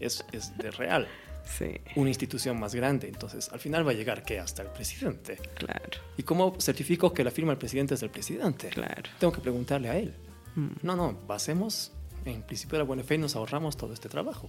es, 0.00 0.24
es 0.32 0.56
de 0.56 0.70
real? 0.70 1.06
Sí, 1.44 1.72
Una 1.96 2.08
institución 2.08 2.58
más 2.58 2.74
grande. 2.74 3.08
Entonces, 3.08 3.48
al 3.52 3.58
final 3.60 3.86
va 3.86 3.90
a 3.90 3.94
llegar 3.94 4.22
que 4.24 4.38
hasta 4.38 4.62
el 4.62 4.68
presidente. 4.68 5.36
claro. 5.54 5.98
¿Y 6.16 6.22
cómo 6.22 6.54
certifico 6.60 7.12
que 7.12 7.24
la 7.24 7.30
firma 7.30 7.52
del 7.52 7.58
presidente 7.58 7.94
es 7.94 8.00
del 8.00 8.10
presidente? 8.10 8.68
Claro. 8.68 9.10
Tengo 9.18 9.32
que 9.32 9.40
preguntarle 9.40 9.88
a 9.90 9.96
él. 9.96 10.14
Mm. 10.54 10.68
No, 10.82 10.96
no, 10.96 11.18
basemos 11.26 11.92
en 12.24 12.42
principio 12.42 12.76
de 12.76 12.84
la 12.84 12.84
buena 12.86 13.02
fe 13.02 13.16
y 13.16 13.18
nos 13.18 13.34
ahorramos 13.36 13.76
todo 13.76 13.92
este 13.92 14.08
trabajo. 14.08 14.48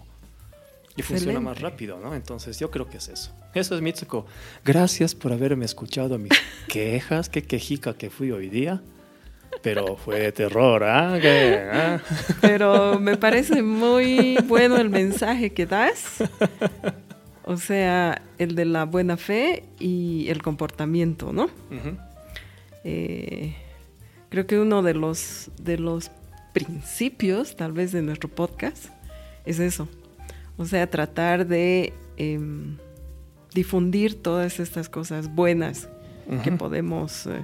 Y 0.95 1.01
Excelente. 1.01 1.25
funciona 1.25 1.39
más 1.39 1.59
rápido, 1.59 1.99
¿no? 1.99 2.13
Entonces 2.13 2.59
yo 2.59 2.69
creo 2.69 2.87
que 2.87 2.97
es 2.97 3.07
eso. 3.07 3.31
Eso 3.55 3.73
es 3.75 3.81
Mitsuko. 3.81 4.27
Gracias 4.63 5.15
por 5.15 5.33
haberme 5.33 5.65
escuchado 5.65 6.19
mis 6.19 6.31
quejas. 6.67 7.29
Qué 7.29 7.41
quejica 7.43 7.95
que 7.95 8.09
fui 8.11 8.31
hoy 8.31 8.47
día. 8.49 8.81
Pero 9.63 9.95
fue 9.95 10.19
de 10.19 10.31
terror, 10.33 10.83
¿ah? 10.83 11.17
¿Qué? 11.21 11.59
¿Ah? 11.71 11.99
Pero 12.41 12.99
me 12.99 13.17
parece 13.17 13.63
muy 13.63 14.37
bueno 14.45 14.77
el 14.77 14.89
mensaje 14.89 15.53
que 15.53 15.65
das. 15.65 16.21
O 17.45 17.57
sea, 17.57 18.21
el 18.37 18.55
de 18.55 18.65
la 18.65 18.85
buena 18.85 19.17
fe 19.17 19.63
y 19.79 20.27
el 20.29 20.41
comportamiento, 20.41 21.33
¿no? 21.33 21.49
Eh, 22.83 23.55
creo 24.29 24.47
que 24.47 24.59
uno 24.59 24.81
de 24.81 24.93
los, 24.93 25.49
de 25.61 25.77
los 25.77 26.11
principios, 26.53 27.55
tal 27.55 27.71
vez, 27.71 27.91
de 27.91 28.01
nuestro 28.01 28.29
podcast 28.29 28.85
es 29.45 29.59
eso. 29.59 29.87
O 30.57 30.65
sea, 30.65 30.89
tratar 30.89 31.47
de 31.47 31.93
em, 32.17 32.77
difundir 33.53 34.21
todas 34.21 34.59
estas 34.59 34.89
cosas 34.89 35.33
buenas 35.33 35.89
que 36.43 36.51
podemos 36.53 37.27
eh, 37.27 37.43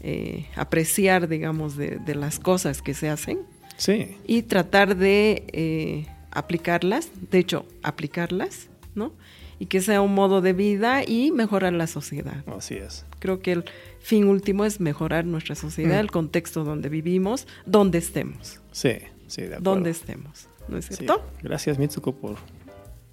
eh, 0.00 0.46
apreciar, 0.56 1.28
digamos, 1.28 1.76
de, 1.76 1.98
de 1.98 2.14
las 2.14 2.38
cosas 2.38 2.82
que 2.82 2.94
se 2.94 3.08
hacen 3.08 3.40
Sí, 3.76 4.16
y 4.26 4.42
tratar 4.42 4.96
de 4.96 5.44
eh, 5.52 6.06
aplicarlas, 6.32 7.10
de 7.30 7.38
hecho, 7.38 7.64
aplicarlas, 7.82 8.68
¿no? 8.94 9.12
Y 9.60 9.66
que 9.66 9.80
sea 9.80 10.00
un 10.02 10.14
modo 10.14 10.40
de 10.40 10.52
vida 10.52 11.02
y 11.04 11.30
mejorar 11.32 11.72
la 11.72 11.86
sociedad. 11.86 12.42
así 12.46 12.74
es. 12.74 13.04
Creo 13.20 13.40
que 13.40 13.52
el 13.52 13.64
fin 14.00 14.24
último 14.26 14.64
es 14.64 14.80
mejorar 14.80 15.24
nuestra 15.26 15.54
sociedad, 15.54 15.96
Mm. 15.96 16.00
el 16.00 16.10
contexto 16.10 16.64
donde 16.64 16.88
vivimos, 16.88 17.46
donde 17.66 17.98
estemos, 17.98 18.60
Sí, 18.72 18.90
sí, 19.26 19.42
de 19.42 19.46
acuerdo. 19.48 19.70
donde 19.74 19.90
estemos, 19.90 20.48
¿no 20.68 20.76
es 20.78 20.84
Sí. 20.86 20.94
cierto? 20.94 21.24
Gracias, 21.42 21.78
Mitsuko, 21.78 22.12
por 22.14 22.36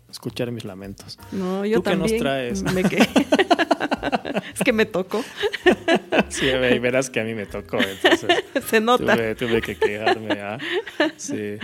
escuchar 0.10 0.52
mis 0.52 0.66
lamentos. 0.66 1.18
No, 1.32 1.66
yo 1.66 1.78
¿Tú 1.78 1.84
qué 1.84 1.96
nos 1.96 2.12
también 2.12 2.20
traes? 2.22 2.64
me 2.64 2.84
quedé. 2.90 3.08
Es 4.54 4.62
que 4.64 4.74
me 4.74 4.86
tocó, 4.86 5.24
Sí, 6.30 6.46
ve- 6.46 6.80
verás 6.80 7.10
que 7.10 7.20
a 7.20 7.24
mí 7.24 7.34
me 7.34 7.46
tocó, 7.46 7.78
entonces 7.80 8.30
se 8.68 8.80
nota. 8.82 9.16
tuve, 9.16 9.36
tuve 9.36 9.62
que 9.62 9.76
quejarme. 9.76 10.34
¿ah? 10.42 10.58
Sí. 11.18 11.58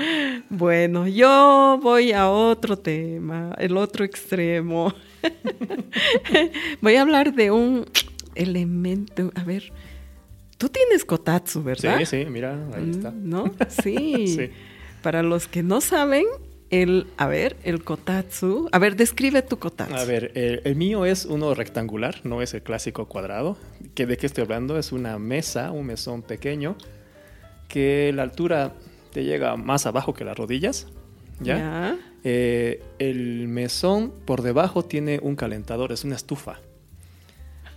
Bueno, 0.49 1.07
yo 1.07 1.79
voy 1.81 2.11
a 2.11 2.29
otro 2.29 2.77
tema, 2.77 3.53
el 3.57 3.77
otro 3.77 4.05
extremo. 4.05 4.93
voy 6.81 6.95
a 6.95 7.01
hablar 7.01 7.33
de 7.33 7.51
un 7.51 7.85
elemento, 8.35 9.31
a 9.35 9.43
ver, 9.43 9.71
tú 10.57 10.69
tienes 10.69 11.05
kotatsu, 11.05 11.63
¿verdad? 11.63 11.97
sí, 11.99 12.05
sí, 12.05 12.25
mira, 12.29 12.53
ahí 12.75 12.83
Mm, 12.83 12.91
está. 12.91 13.11
¿No? 13.11 13.51
Sí. 13.83 14.27
Sí. 14.27 14.49
Para 15.01 15.23
los 15.23 15.47
que 15.47 15.63
no 15.63 15.81
saben, 15.81 16.25
el, 16.71 17.07
a 17.17 17.27
ver, 17.27 17.57
el 17.63 17.83
kotatsu. 17.83 18.69
A 18.71 18.79
ver, 18.79 18.95
describe 18.95 19.41
tu 19.41 19.59
kotatsu. 19.59 19.93
A 19.93 20.05
ver, 20.05 20.31
el, 20.35 20.61
el 20.63 20.75
mío 20.75 21.05
es 21.05 21.25
uno 21.25 21.53
rectangular, 21.53 22.21
no 22.23 22.41
es 22.41 22.53
el 22.53 22.63
clásico 22.63 23.07
cuadrado. 23.07 23.57
¿Que 23.93 24.05
¿De 24.05 24.17
qué 24.17 24.25
estoy 24.25 24.45
hablando? 24.45 24.79
Es 24.79 24.93
una 24.93 25.19
mesa, 25.19 25.71
un 25.71 25.85
mesón 25.85 26.23
pequeño, 26.23 26.77
que 27.67 28.11
la 28.15 28.23
altura 28.23 28.73
te 29.11 29.25
llega 29.25 29.57
más 29.57 29.85
abajo 29.85 30.13
que 30.13 30.23
las 30.23 30.37
rodillas. 30.37 30.87
¿Ya? 31.41 31.57
Ya. 31.57 31.97
Eh, 32.23 32.81
el 32.99 33.47
mesón 33.47 34.13
por 34.25 34.41
debajo 34.41 34.85
tiene 34.85 35.19
un 35.21 35.35
calentador, 35.35 35.91
es 35.91 36.05
una 36.05 36.15
estufa. 36.15 36.59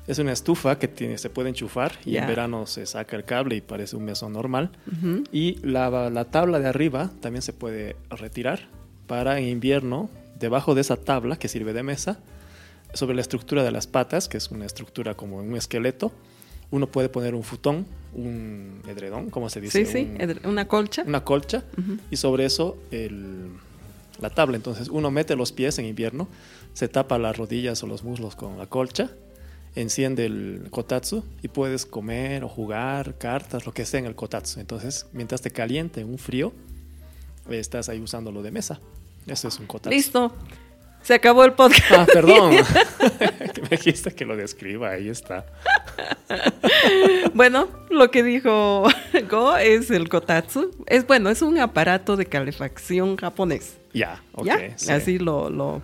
Es 0.07 0.19
una 0.19 0.33
estufa 0.33 0.79
que 0.79 0.87
tiene, 0.87 1.17
se 1.17 1.31
puede 1.31 1.49
enchufar 1.49 1.93
y 2.05 2.19
en 2.19 2.27
verano 2.27 2.67
se 2.67 2.85
saca 2.85 3.17
el 3.17 3.25
cable 3.25 3.57
y 3.57 3.63
parece 3.63 3.97
un 3.97 4.05
mesón 4.05 4.35
normal. 4.35 4.71
Y 5.33 5.59
la, 5.67 6.11
la 6.11 6.25
tabla 6.27 6.61
de 6.61 6.69
arriba 6.69 7.11
también 7.21 7.43
se 7.43 7.55
puede 7.55 7.97
retirar 8.11 8.69
para 9.07 9.39
en 9.39 9.47
invierno 9.49 10.09
debajo 10.39 10.75
de 10.75 10.81
esa 10.81 10.97
tabla 10.97 11.37
que 11.37 11.49
sirve 11.49 11.73
de 11.73 11.83
mesa, 11.83 12.19
sobre 12.93 13.15
la 13.15 13.23
estructura 13.23 13.65
de 13.65 13.71
las 13.73 13.87
patas, 13.87 14.29
que 14.29 14.37
es 14.37 14.51
una 14.51 14.67
estructura 14.67 15.15
como 15.15 15.39
un 15.39 15.57
esqueleto, 15.57 16.13
uno 16.71 16.87
puede 16.87 17.09
poner 17.09 17.35
un 17.35 17.43
futón, 17.43 17.87
un 18.15 18.81
edredón, 18.89 19.31
¿cómo 19.31 19.49
se 19.51 19.61
dice? 19.61 19.85
Sí, 19.85 19.93
sí, 19.93 20.11
Un- 20.45 20.51
una 20.51 20.67
colcha. 20.69 21.03
una 21.07 21.25
colcha 21.25 21.65
y 22.11 22.17
sobre 22.17 22.45
eso 22.45 22.77
el- 22.91 23.49
la 24.21 24.31
tabla. 24.31 24.57
Entonces 24.57 24.89
uno 24.89 25.11
mete 25.11 25.35
los 25.37 25.51
pies 25.53 25.79
en 25.79 25.87
invierno, 25.87 26.29
se 26.73 26.89
tapa 26.89 27.19
las 27.19 27.37
rodillas 27.37 27.83
o 27.83 27.87
los 27.89 28.05
muslos 28.05 28.37
con 28.37 28.59
la 28.59 28.67
colcha, 28.67 29.11
enciende 29.75 30.27
el 30.27 30.69
kotatsu 30.71 31.25
y 31.43 31.49
puedes 31.49 31.85
comer 31.87 32.45
o 32.45 32.49
jugar 32.49 33.19
cartas, 33.19 33.67
lo 33.67 33.73
que 33.75 33.85
sea 33.85 33.99
en 34.01 34.07
el 34.07 34.15
kotatsu. 34.15 34.61
Entonces, 34.61 35.07
mientras 35.13 35.41
te 35.43 35.51
caliente 35.51 36.01
en 36.01 36.09
un 36.09 36.19
frío, 36.19 36.53
estás 37.51 37.89
ahí 37.89 38.01
usándolo 38.01 38.43
de 38.43 38.51
mesa. 38.51 38.81
Eso 39.27 39.49
es 39.49 39.59
un 39.59 39.67
kotatsu. 39.67 39.91
Listo. 39.91 40.33
Se 41.03 41.13
acabó 41.13 41.45
el 41.45 41.53
podcast. 41.53 41.93
Ah, 41.93 42.07
perdón. 42.11 42.55
me 43.71 43.77
dijiste 43.77 44.15
que 44.15 44.25
lo 44.25 44.37
describa, 44.37 44.91
ahí 44.91 45.09
está. 45.09 45.45
Bueno, 47.35 47.69
lo 47.91 48.11
que 48.11 48.23
dijo 48.23 48.85
Go 49.31 49.57
es 49.57 49.91
el 49.91 50.09
kotatsu. 50.09 50.71
Es 50.87 51.07
bueno, 51.07 51.29
es 51.29 51.43
un 51.43 51.59
aparato 51.59 52.17
de 52.17 52.27
calefacción 52.27 53.17
japonés. 53.17 53.77
Ya, 53.93 54.23
ok. 54.33 54.47
¿Ya? 54.47 54.79
sí. 54.79 54.91
Así 54.91 55.19
lo, 55.19 55.51
lo. 55.51 55.83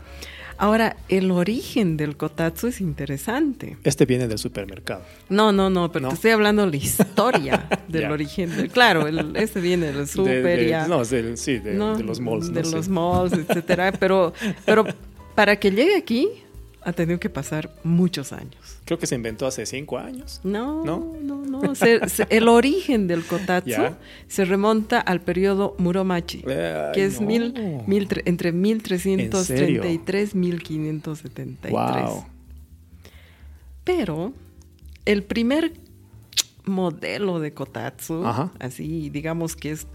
Ahora, 0.63 0.97
el 1.09 1.31
origen 1.31 1.97
del 1.97 2.17
kotatsu 2.19 2.67
es 2.67 2.83
interesante. 2.83 3.79
Este 3.83 4.05
viene 4.05 4.29
del 4.29 4.37
supermercado. 4.39 5.03
No, 5.31 5.53
no, 5.53 5.71
no, 5.71 5.91
pero 5.91 6.03
¿No? 6.03 6.09
te 6.11 6.15
estoy 6.17 6.31
hablando 6.33 6.67
de 6.67 6.71
la 6.73 6.77
historia 6.77 7.67
del 7.89 8.03
Ya. 8.03 8.13
origen. 8.13 8.55
del- 8.55 8.69
claro, 8.69 9.07
el, 9.07 9.35
este 9.37 9.59
viene 9.61 9.87
del 9.87 9.97
De- 9.97 10.07
super 10.07 10.59
de- 10.59 10.69
ya. 10.69 10.87
no, 10.87 11.03
del- 11.03 11.39
sí, 11.39 11.59
de, 11.59 11.73
¿no? 11.75 11.97
de 11.97 12.05
los 12.05 12.21
malls. 12.21 12.53
De 12.53 12.61
no 12.63 12.69
sé. 12.69 12.77
los 12.77 12.89
malls, 12.91 13.33
etcétera. 13.33 13.93
Pero, 13.93 14.35
pero 14.67 14.85
para 15.35 15.57
que 15.57 15.71
llegue 15.71 15.97
aquí, 15.97 16.29
ha 16.83 16.93
tenido 16.93 17.21
que 17.21 17.29
pasar 17.29 17.71
muchos 17.85 18.33
años. 18.33 18.79
Creo 18.85 18.99
que 18.99 19.07
se 19.07 19.15
inventó 19.15 19.47
hace 19.47 19.67
cinco 19.67 19.99
años. 19.99 20.41
No, 20.45 20.85
¿No? 20.85 21.15
no, 21.23 21.43
no. 21.45 21.75
Se- 21.75 22.09
se- 22.09 22.27
el 22.31 22.49
origen 22.49 23.07
del 23.07 23.25
kotatsu 23.25 23.69
Ya. 23.71 23.99
se 24.29 24.45
remonta 24.45 24.99
al 25.01 25.21
periodo 25.21 25.75
Muromachi, 25.79 26.43
que 26.43 27.05
es 27.05 27.21
no. 27.21 27.27
mil, 27.27 27.55
mil 27.87 28.09
tre- 28.09 28.23
entre 28.25 28.53
1333 28.53 30.35
y 30.35 30.37
1573. 30.39 31.73
Wow. 31.73 32.25
Pero 33.85 34.33
el 35.05 35.23
primer 35.23 35.73
modelo 36.65 37.41
de 37.41 37.53
kotatsu, 37.53 38.25
Ajá. 38.25 38.53
así 38.59 39.11
digamos 39.11 39.57
que 39.57 39.73
es 39.73 39.87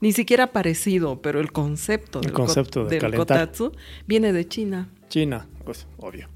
ni 0.00 0.12
siquiera 0.12 0.48
parecido, 0.52 1.22
pero 1.22 1.38
el 1.40 1.52
concepto 1.52 2.18
El 2.20 2.26
del, 2.26 2.32
concepto 2.34 2.84
de 2.86 2.98
del 2.98 3.14
kotatsu 3.14 3.72
viene 4.06 4.32
de 4.32 4.48
China, 4.48 4.88
China, 5.08 5.46
pues 5.62 5.86
obvio. 5.98 6.28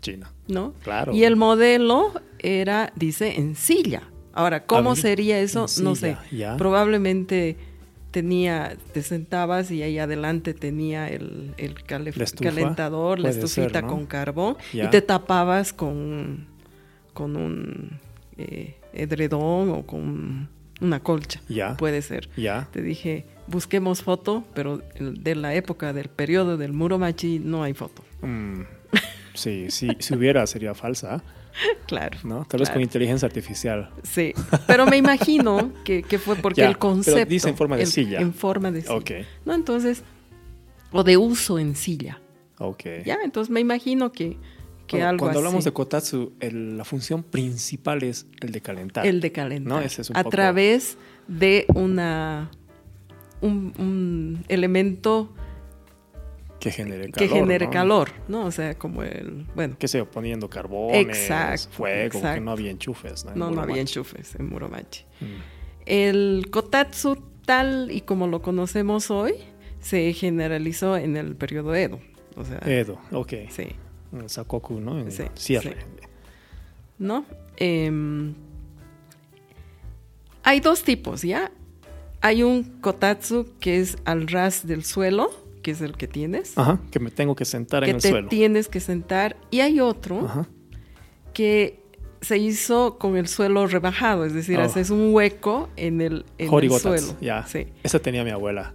China. 0.00 0.30
¿no? 0.48 0.72
Claro. 0.84 1.12
Y 1.12 1.24
el 1.24 1.36
modelo 1.36 2.12
era, 2.38 2.92
dice, 2.96 3.36
en 3.38 3.56
silla. 3.56 4.02
Ahora, 4.32 4.64
¿cómo 4.66 4.90
ver, 4.90 4.98
sería 4.98 5.40
eso? 5.40 5.66
No 5.82 5.94
sé. 5.96 6.16
ya. 6.30 6.56
Probablemente 6.56 7.56
tenía, 8.10 8.76
te 8.92 9.02
sentabas 9.02 9.70
y 9.70 9.82
ahí 9.82 9.98
adelante 9.98 10.54
tenía 10.54 11.08
el, 11.08 11.54
el 11.58 11.74
calef- 11.84 12.16
La 12.16 12.24
estufa, 12.24 12.50
calentador, 12.50 13.18
la 13.18 13.30
estufita 13.30 13.68
ser, 13.80 13.82
¿no? 13.84 13.88
con 13.88 14.06
carbón 14.06 14.56
y 14.72 14.86
te 14.88 15.02
tapabas 15.02 15.72
con, 15.72 16.46
con 17.12 17.36
un 17.36 17.98
eh, 18.38 18.76
edredón 18.92 19.70
o 19.70 19.86
con 19.86 20.48
una 20.80 21.00
colcha. 21.00 21.40
Ya. 21.48 21.76
Puede 21.76 22.00
ser. 22.02 22.28
Ya. 22.36 22.68
Te 22.72 22.80
dije, 22.82 23.26
busquemos 23.46 24.02
foto, 24.02 24.44
pero 24.54 24.82
de 24.98 25.34
la 25.34 25.54
época 25.54 25.92
del 25.92 26.08
periodo 26.08 26.56
del 26.56 26.72
Muromachi 26.72 27.38
no 27.38 27.62
hay 27.62 27.74
foto. 27.74 28.04
Mm, 28.22 28.62
sí, 29.34 29.66
sí, 29.70 29.88
si 29.98 30.14
hubiera 30.14 30.46
sería 30.46 30.74
falsa, 30.74 31.22
Claro. 31.86 32.18
¿no? 32.22 32.44
Tal 32.48 32.60
vez 32.60 32.68
claro. 32.68 32.74
con 32.74 32.82
inteligencia 32.82 33.24
artificial. 33.26 33.88
Sí, 34.02 34.34
pero 34.66 34.84
me 34.84 34.98
imagino 34.98 35.72
que, 35.84 36.02
que 36.02 36.18
fue 36.18 36.36
porque 36.36 36.60
Ya, 36.60 36.66
el 36.66 36.72
pero 36.74 36.80
concepto... 36.80 37.24
dice 37.30 37.48
en 37.48 37.56
forma 37.56 37.76
de 37.78 37.86
silla. 37.86 38.20
En 38.20 38.34
forma 38.34 38.70
de 38.70 38.82
silla. 38.82 38.94
Ok, 38.94 39.10
No, 39.46 39.54
entonces... 39.54 40.02
O 40.92 41.02
de 41.02 41.16
uso 41.16 41.58
en 41.58 41.74
silla. 41.74 42.20
ok. 42.58 42.82
Ya, 43.06 43.18
entonces 43.24 43.50
me 43.50 43.60
imagino 43.60 44.12
que, 44.12 44.36
que 44.86 45.02
algo 45.02 45.20
Cuando 45.24 45.38
hablamos 45.40 45.60
así. 45.60 45.70
de 45.70 45.72
kotatsu, 45.72 46.32
el- 46.40 46.76
la 46.76 46.84
función 46.84 47.22
principal 47.22 48.02
es 48.02 48.26
el 48.40 48.52
de 48.52 48.60
calentar. 48.60 49.06
El 49.06 49.20
de 49.22 49.32
calentar. 49.32 49.72
No, 49.72 49.80
ese 49.80 50.02
es 50.02 50.10
un 50.10 50.16
a 50.16 50.20
poco- 50.24 50.30
través 50.36 50.98
de 51.26 51.64
una... 51.74 52.50
Un, 53.40 53.72
un 53.78 54.44
elemento 54.48 55.32
que 56.58 56.70
genere 56.70 57.06
que 57.06 57.12
calor. 57.12 57.28
genere 57.30 57.66
¿no? 57.66 57.70
calor, 57.70 58.10
¿no? 58.28 58.46
O 58.46 58.50
sea, 58.50 58.76
como 58.78 59.02
el... 59.02 59.46
Bueno, 59.54 59.76
Que 59.78 59.88
se 59.88 60.02
poniendo 60.06 60.48
carbones, 60.48 61.06
Exacto, 61.06 61.68
fuego, 61.70 62.18
exacto. 62.18 62.40
no 62.42 62.50
había 62.50 62.70
enchufes. 62.70 63.24
No, 63.26 63.32
En 63.32 63.38
no, 63.38 63.50
no 63.50 63.60
había 63.60 63.80
enchufes 63.80 64.34
en 64.36 64.48
Muromachi. 64.48 65.04
Mm. 65.20 65.24
El 65.84 66.48
kotatsu 66.50 67.22
tal 67.44 67.90
y 67.92 68.00
como 68.00 68.26
lo 68.26 68.42
conocemos 68.42 69.10
hoy 69.10 69.34
se 69.80 70.12
generalizó 70.14 70.96
en 70.96 71.16
el 71.16 71.36
periodo 71.36 71.74
Edo. 71.74 72.00
O 72.36 72.44
sea, 72.44 72.58
Edo, 72.66 72.98
ok. 73.12 73.32
sí, 73.50 73.68
En 74.12 74.28
Sakoku, 74.28 74.80
¿no? 74.80 74.98
En 74.98 75.12
Sí, 75.12 75.24
cierre. 75.34 75.76
¿no? 76.98 77.24
Em, 77.58 78.34
hay 80.42 80.60
dos 80.60 80.82
tipos, 80.82 81.22
¿ya? 81.22 81.50
Hay 82.26 82.42
un 82.42 82.64
kotatsu 82.80 83.46
que 83.60 83.78
es 83.80 83.96
al 84.04 84.26
ras 84.26 84.66
del 84.66 84.82
suelo, 84.82 85.30
que 85.62 85.70
es 85.70 85.80
el 85.80 85.96
que 85.96 86.08
tienes, 86.08 86.58
Ajá, 86.58 86.80
que 86.90 86.98
me 86.98 87.12
tengo 87.12 87.36
que 87.36 87.44
sentar 87.44 87.84
que 87.84 87.90
en 87.90 87.96
el 87.96 88.02
te 88.02 88.08
suelo. 88.10 88.28
tienes 88.28 88.66
que 88.68 88.80
sentar, 88.80 89.36
y 89.52 89.60
hay 89.60 89.78
otro 89.78 90.24
Ajá. 90.24 90.48
que 91.32 91.80
se 92.20 92.38
hizo 92.38 92.98
con 92.98 93.16
el 93.16 93.28
suelo 93.28 93.68
rebajado, 93.68 94.24
es 94.24 94.34
decir, 94.34 94.58
Oh. 94.58 94.62
haces 94.62 94.90
un 94.90 95.14
hueco 95.14 95.68
en 95.76 96.00
el, 96.00 96.24
en 96.38 96.52
el 96.52 96.70
suelo. 96.72 97.16
ya. 97.20 97.46
Sí. 97.46 97.68
Esa 97.84 98.00
tenía 98.00 98.24
mi 98.24 98.30
abuela. 98.30 98.74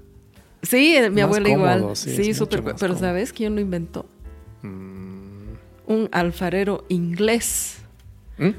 Sí, 0.63 0.95
eh, 0.95 1.09
mi 1.09 1.15
Más 1.17 1.25
abuela 1.25 1.49
cómodo, 1.49 1.77
igual. 1.77 1.95
sí, 1.97 2.33
súper. 2.33 2.63
Pero. 2.79 2.97
¿sabes 2.97 3.33
quién 3.33 3.55
lo 3.55 3.59
inventó? 3.61 4.05
Mm. 4.61 5.55
Un 5.87 6.07
alfarero 6.13 6.85
inglés 6.87 7.79
¿Mm? 8.37 8.45
Eh, 8.47 8.53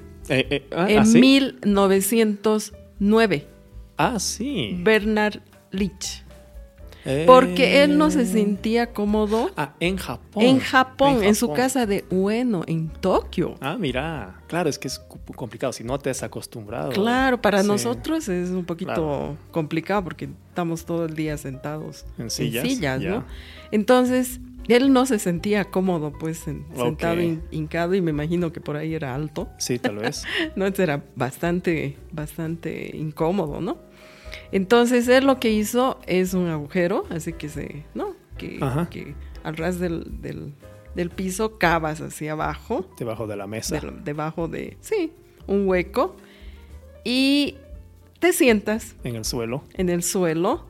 eh, 0.50 0.66
ah, 0.76 0.90
en 0.90 0.98
¿ah, 0.98 1.07
sí? 1.07 1.18
1909. 1.18 3.46
Ah, 3.96 4.18
sí. 4.18 4.76
Bernard 4.81 5.40
Leach. 5.70 6.22
Eh. 7.05 7.24
Porque 7.26 7.83
él 7.83 7.98
no 7.98 8.12
se 8.12 8.24
sentía 8.26 8.92
cómodo 8.92 9.50
Ah, 9.57 9.74
en 9.81 9.96
Japón. 9.96 10.42
en 10.44 10.61
Japón, 10.61 11.24
en, 11.24 11.35
su 11.35 11.52
casa 11.52 11.85
de 11.85 12.05
Ueno, 12.12 12.62
en 12.68 12.90
Tokio. 12.90 13.57
Ah, 13.61 13.76
mira. 13.76 14.40
Claro, 14.46 14.68
es 14.70 14.78
que 14.78 14.87
es 14.87 15.00
complicado. 15.35 15.72
Si 15.72 15.83
no 15.83 15.98
te 15.98 16.11
has 16.11 16.22
acostumbrado. 16.22 16.90
Claro, 16.92 17.40
para 17.42 17.62
Sí. 17.62 17.66
nosotros 17.66 18.28
es 18.28 18.50
un 18.50 18.64
poquito 18.64 18.94
Claro. 18.94 19.37
complicado 19.50 20.05
porque 20.05 20.28
estamos 20.50 20.85
todo 20.85 21.07
el 21.07 21.14
día 21.14 21.37
sentados 21.38 22.05
En 22.18 22.31
sillas. 22.31 23.00
¿no? 23.00 23.24
Entonces, 23.72 24.38
él 24.68 24.92
no 24.92 25.07
se 25.07 25.18
sentía 25.18 25.64
cómodo, 25.66 26.12
pues, 26.12 26.46
en- 26.48 26.64
sentado 26.77 27.20
hin- 27.20 27.42
hincado 27.51 27.94
y 27.94 28.01
me 28.01 28.11
imagino 28.11 28.53
que 28.53 28.61
por 28.61 28.77
ahí 28.77 28.94
era 28.94 29.14
alto, 29.14 29.48
Sí, 29.59 29.79
tal 29.79 29.96
vez. 29.98 30.25
¿no? 30.57 30.66
Era 30.66 31.03
bastante, 31.16 31.96
bastante 32.12 32.96
incómodo, 32.96 33.61
¿no? 33.61 33.79
Entonces, 34.51 35.09
él 35.09 35.25
lo 35.27 35.38
que 35.40 35.51
hizo 35.51 35.98
es 36.07 36.35
un 36.35 36.48
agujero, 36.48 37.05
así 37.11 37.33
que 37.33 37.48
se, 37.48 37.85
¿no? 37.94 38.14
Que, 38.38 38.59
que 38.90 39.14
al 39.44 39.57
ras 39.57 39.79
del, 39.79 40.20
del, 40.22 40.53
del 40.94 41.11
piso 41.11 41.59
cavas 41.59 42.01
hacia 42.01 42.33
abajo 42.33 42.87
Debajo 42.98 43.27
de 43.27 43.37
la 43.37 43.46
mesa. 43.46 43.81
debajo 44.05 44.48
de, 44.48 44.77
sí, 44.81 45.12
un 45.46 45.68
hueco 45.68 46.16
y 47.05 47.57
te 48.20 48.33
sientas 48.33 48.94
En 49.05 49.16
el 49.16 49.25
suelo. 49.25 49.64
en 49.75 49.88
el 49.88 50.03
suelo 50.03 50.64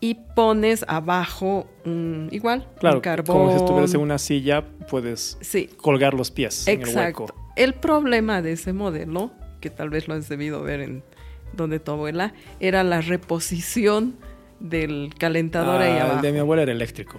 y 0.00 0.14
pones 0.34 0.84
abajo 0.88 1.66
un, 1.84 2.28
igual, 2.30 2.68
Claro, 2.78 2.96
un 2.96 3.02
carbón. 3.02 3.36
como 3.36 3.50
si 3.50 3.56
estuvieras 3.56 3.94
en 3.94 4.00
una 4.00 4.18
silla, 4.18 4.62
puedes 4.90 5.38
Sí, 5.40 5.68
colgar 5.76 6.14
los 6.14 6.30
pies 6.30 6.66
en 6.68 6.82
el 6.82 6.88
exacto. 6.88 7.22
hueco. 7.24 7.34
El 7.56 7.74
problema 7.74 8.42
de 8.42 8.52
ese 8.52 8.72
modelo, 8.72 9.30
que 9.60 9.70
tal 9.70 9.88
vez 9.90 10.06
lo 10.08 10.14
has 10.14 10.28
debido 10.28 10.62
ver 10.62 10.80
en 10.80 11.02
donde 11.54 11.80
tu 11.80 11.92
abuela, 11.92 12.34
era 12.60 12.82
la 12.84 13.00
reposición 13.00 14.16
del 14.60 15.14
calentador 15.18 15.80
ahí 15.80 15.92
Ah, 15.92 16.02
abajo. 16.02 16.16
el 16.16 16.22
de 16.22 16.32
mi 16.32 16.38
abuela 16.38 16.62
era 16.62 16.72
eléctrico. 16.72 17.18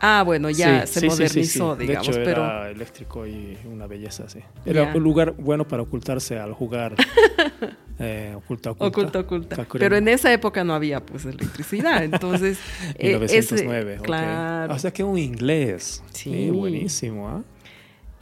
Ah, 0.00 0.22
bueno, 0.24 0.50
ya 0.50 0.86
Sí, 0.86 0.92
se 0.94 1.00
sí, 1.00 1.06
modernizó, 1.06 1.74
sí. 1.76 1.80
digamos, 1.86 2.06
de 2.06 2.12
hecho, 2.12 2.24
pero 2.24 2.44
era 2.44 2.70
eléctrico 2.70 3.26
y 3.26 3.56
una 3.64 3.86
belleza, 3.86 4.28
sí. 4.28 4.40
Era 4.66 4.92
un 4.94 5.02
lugar 5.02 5.32
bueno 5.32 5.66
para 5.66 5.82
ocultarse 5.82 6.38
al 6.38 6.52
jugar 6.52 6.94
eh, 7.98 8.32
oculta, 8.36 8.72
oculta. 8.72 8.86
Oculta, 8.86 9.18
oculta. 9.20 9.66
Pero 9.78 9.96
en 9.96 10.08
esa 10.08 10.32
época 10.32 10.64
no 10.64 10.74
había 10.74 11.04
pues 11.04 11.24
electricidad, 11.26 12.02
entonces... 12.04 12.58
eh, 12.96 13.14
1909. 13.18 13.92
ese- 13.92 13.98
ok. 14.00 14.04
Claro. 14.06 14.74
O 14.74 14.78
sea 14.78 14.92
que 14.92 15.04
un 15.04 15.18
inglés. 15.18 16.02
Sí. 16.12 16.50
buenísimo, 16.50 17.28
¿ah? 17.28 17.42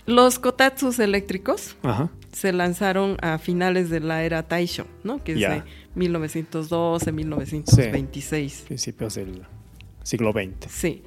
Los 0.04 0.38
kotatsus 0.40 0.98
eléctricos 0.98 1.76
Ajá. 1.84 2.10
se 2.32 2.52
lanzaron 2.52 3.16
a 3.22 3.38
finales 3.38 3.88
de 3.88 4.00
la 4.00 4.24
era 4.24 4.42
Taisho, 4.42 4.84
¿no? 5.04 5.22
Que 5.22 5.32
es 5.34 5.38
Ya. 5.38 5.50
de 5.50 5.62
1912, 5.94 7.12
1926. 7.12 8.64
Principios 8.66 9.14
del 9.14 9.42
siglo 10.02 10.32
XX. 10.32 10.68
Sí. 10.70 11.02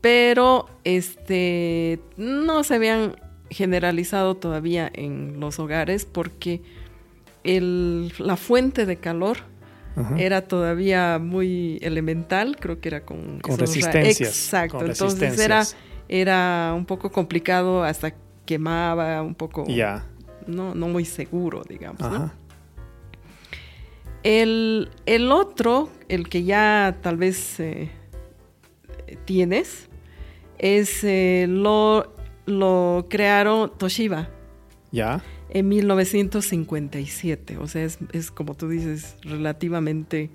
pero 0.00 0.66
este 0.84 2.00
no 2.16 2.64
se 2.64 2.74
habían 2.76 3.16
generalizado 3.50 4.36
todavía 4.36 4.90
en 4.94 5.40
los 5.40 5.58
hogares 5.58 6.06
porque 6.06 6.62
el- 7.44 8.12
la 8.18 8.36
fuente 8.36 8.86
de 8.86 8.96
calor 8.96 9.38
Ajá. 9.96 10.16
era 10.18 10.42
todavía 10.46 11.18
muy 11.18 11.78
elemental, 11.82 12.56
creo 12.58 12.80
que 12.80 12.88
era 12.88 13.00
con, 13.04 13.40
Con 13.40 13.58
resistencias, 13.58 14.20
Exacto, 14.28 14.78
con 14.78 14.90
entonces 14.90 15.38
era, 15.38 15.58
resistencias. 15.60 15.76
era 16.08 16.72
un 16.76 16.86
poco 16.86 17.10
complicado, 17.10 17.82
hasta 17.84 18.12
quemaba, 18.46 19.22
un 19.22 19.34
poco 19.34 19.64
Ya. 19.66 20.04
no, 20.46 20.74
no 20.74 20.88
muy 20.88 21.04
seguro, 21.04 21.62
digamos. 21.68 22.00
El, 24.22 24.90
el 25.06 25.32
otro, 25.32 25.88
el 26.08 26.28
que 26.28 26.44
ya 26.44 26.98
tal 27.00 27.16
vez 27.16 27.58
eh, 27.58 27.90
tienes, 29.24 29.88
es 30.58 31.02
eh, 31.04 31.46
lo, 31.48 32.12
lo 32.44 33.06
crearon 33.08 33.72
Toshiba 33.78 34.28
Ya. 34.92 35.22
En 35.50 35.68
1957. 35.68 37.58
O 37.58 37.66
sea, 37.66 37.84
es, 37.84 37.98
es 38.12 38.30
como 38.30 38.54
tú 38.54 38.68
dices, 38.68 39.16
relativamente 39.22 40.30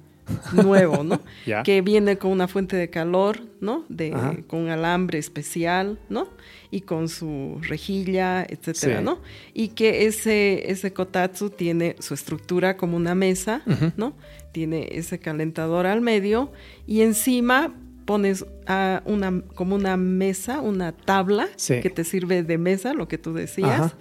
nuevo, 0.54 1.04
¿no? 1.04 1.22
Que 1.64 1.82
viene 1.82 2.18
con 2.18 2.32
una 2.32 2.48
fuente 2.48 2.76
de 2.76 2.90
calor, 2.90 3.42
¿no? 3.62 3.86
De, 3.90 4.12
Ajá. 4.14 4.36
con 4.48 4.70
alambre 4.70 5.20
especial, 5.20 6.00
¿no? 6.10 6.28
Y 6.72 6.82
con 6.82 7.10
su 7.10 7.60
rejilla, 7.62 8.44
etcétera, 8.44 9.00
Sí. 9.00 9.04
¿no? 9.06 9.22
Y 9.54 9.70
que 9.70 10.08
ese, 10.08 10.72
ese 10.72 10.92
kotatsu 10.94 11.52
tiene 11.52 11.96
su 12.00 12.14
estructura 12.16 12.76
como 12.76 12.98
una 12.98 13.14
mesa. 13.16 13.62
¿no? 13.98 14.16
Tiene 14.52 14.90
ese 14.92 15.20
calentador 15.20 15.86
al 15.86 16.02
medio 16.02 16.52
y 16.88 17.02
encima 17.02 17.74
pones 18.06 18.46
a 18.68 19.02
una, 19.06 19.42
como 19.54 19.76
una 19.76 19.96
mesa, 19.98 20.60
una 20.62 20.92
tabla 20.92 21.48
Sí. 21.56 21.82
que 21.82 21.90
te 21.90 22.04
sirve 22.04 22.44
de 22.44 22.58
mesa, 22.58 22.94
lo 22.94 23.08
que 23.08 23.18
tú 23.18 23.34
decías. 23.34 23.70
Ajá. 23.80 23.98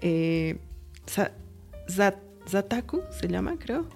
Eh, 0.00 0.56
za- 1.06 1.32
za- 1.88 2.16
zataku 2.48 3.02
se 3.10 3.28
llama, 3.28 3.56
creo, 3.58 3.86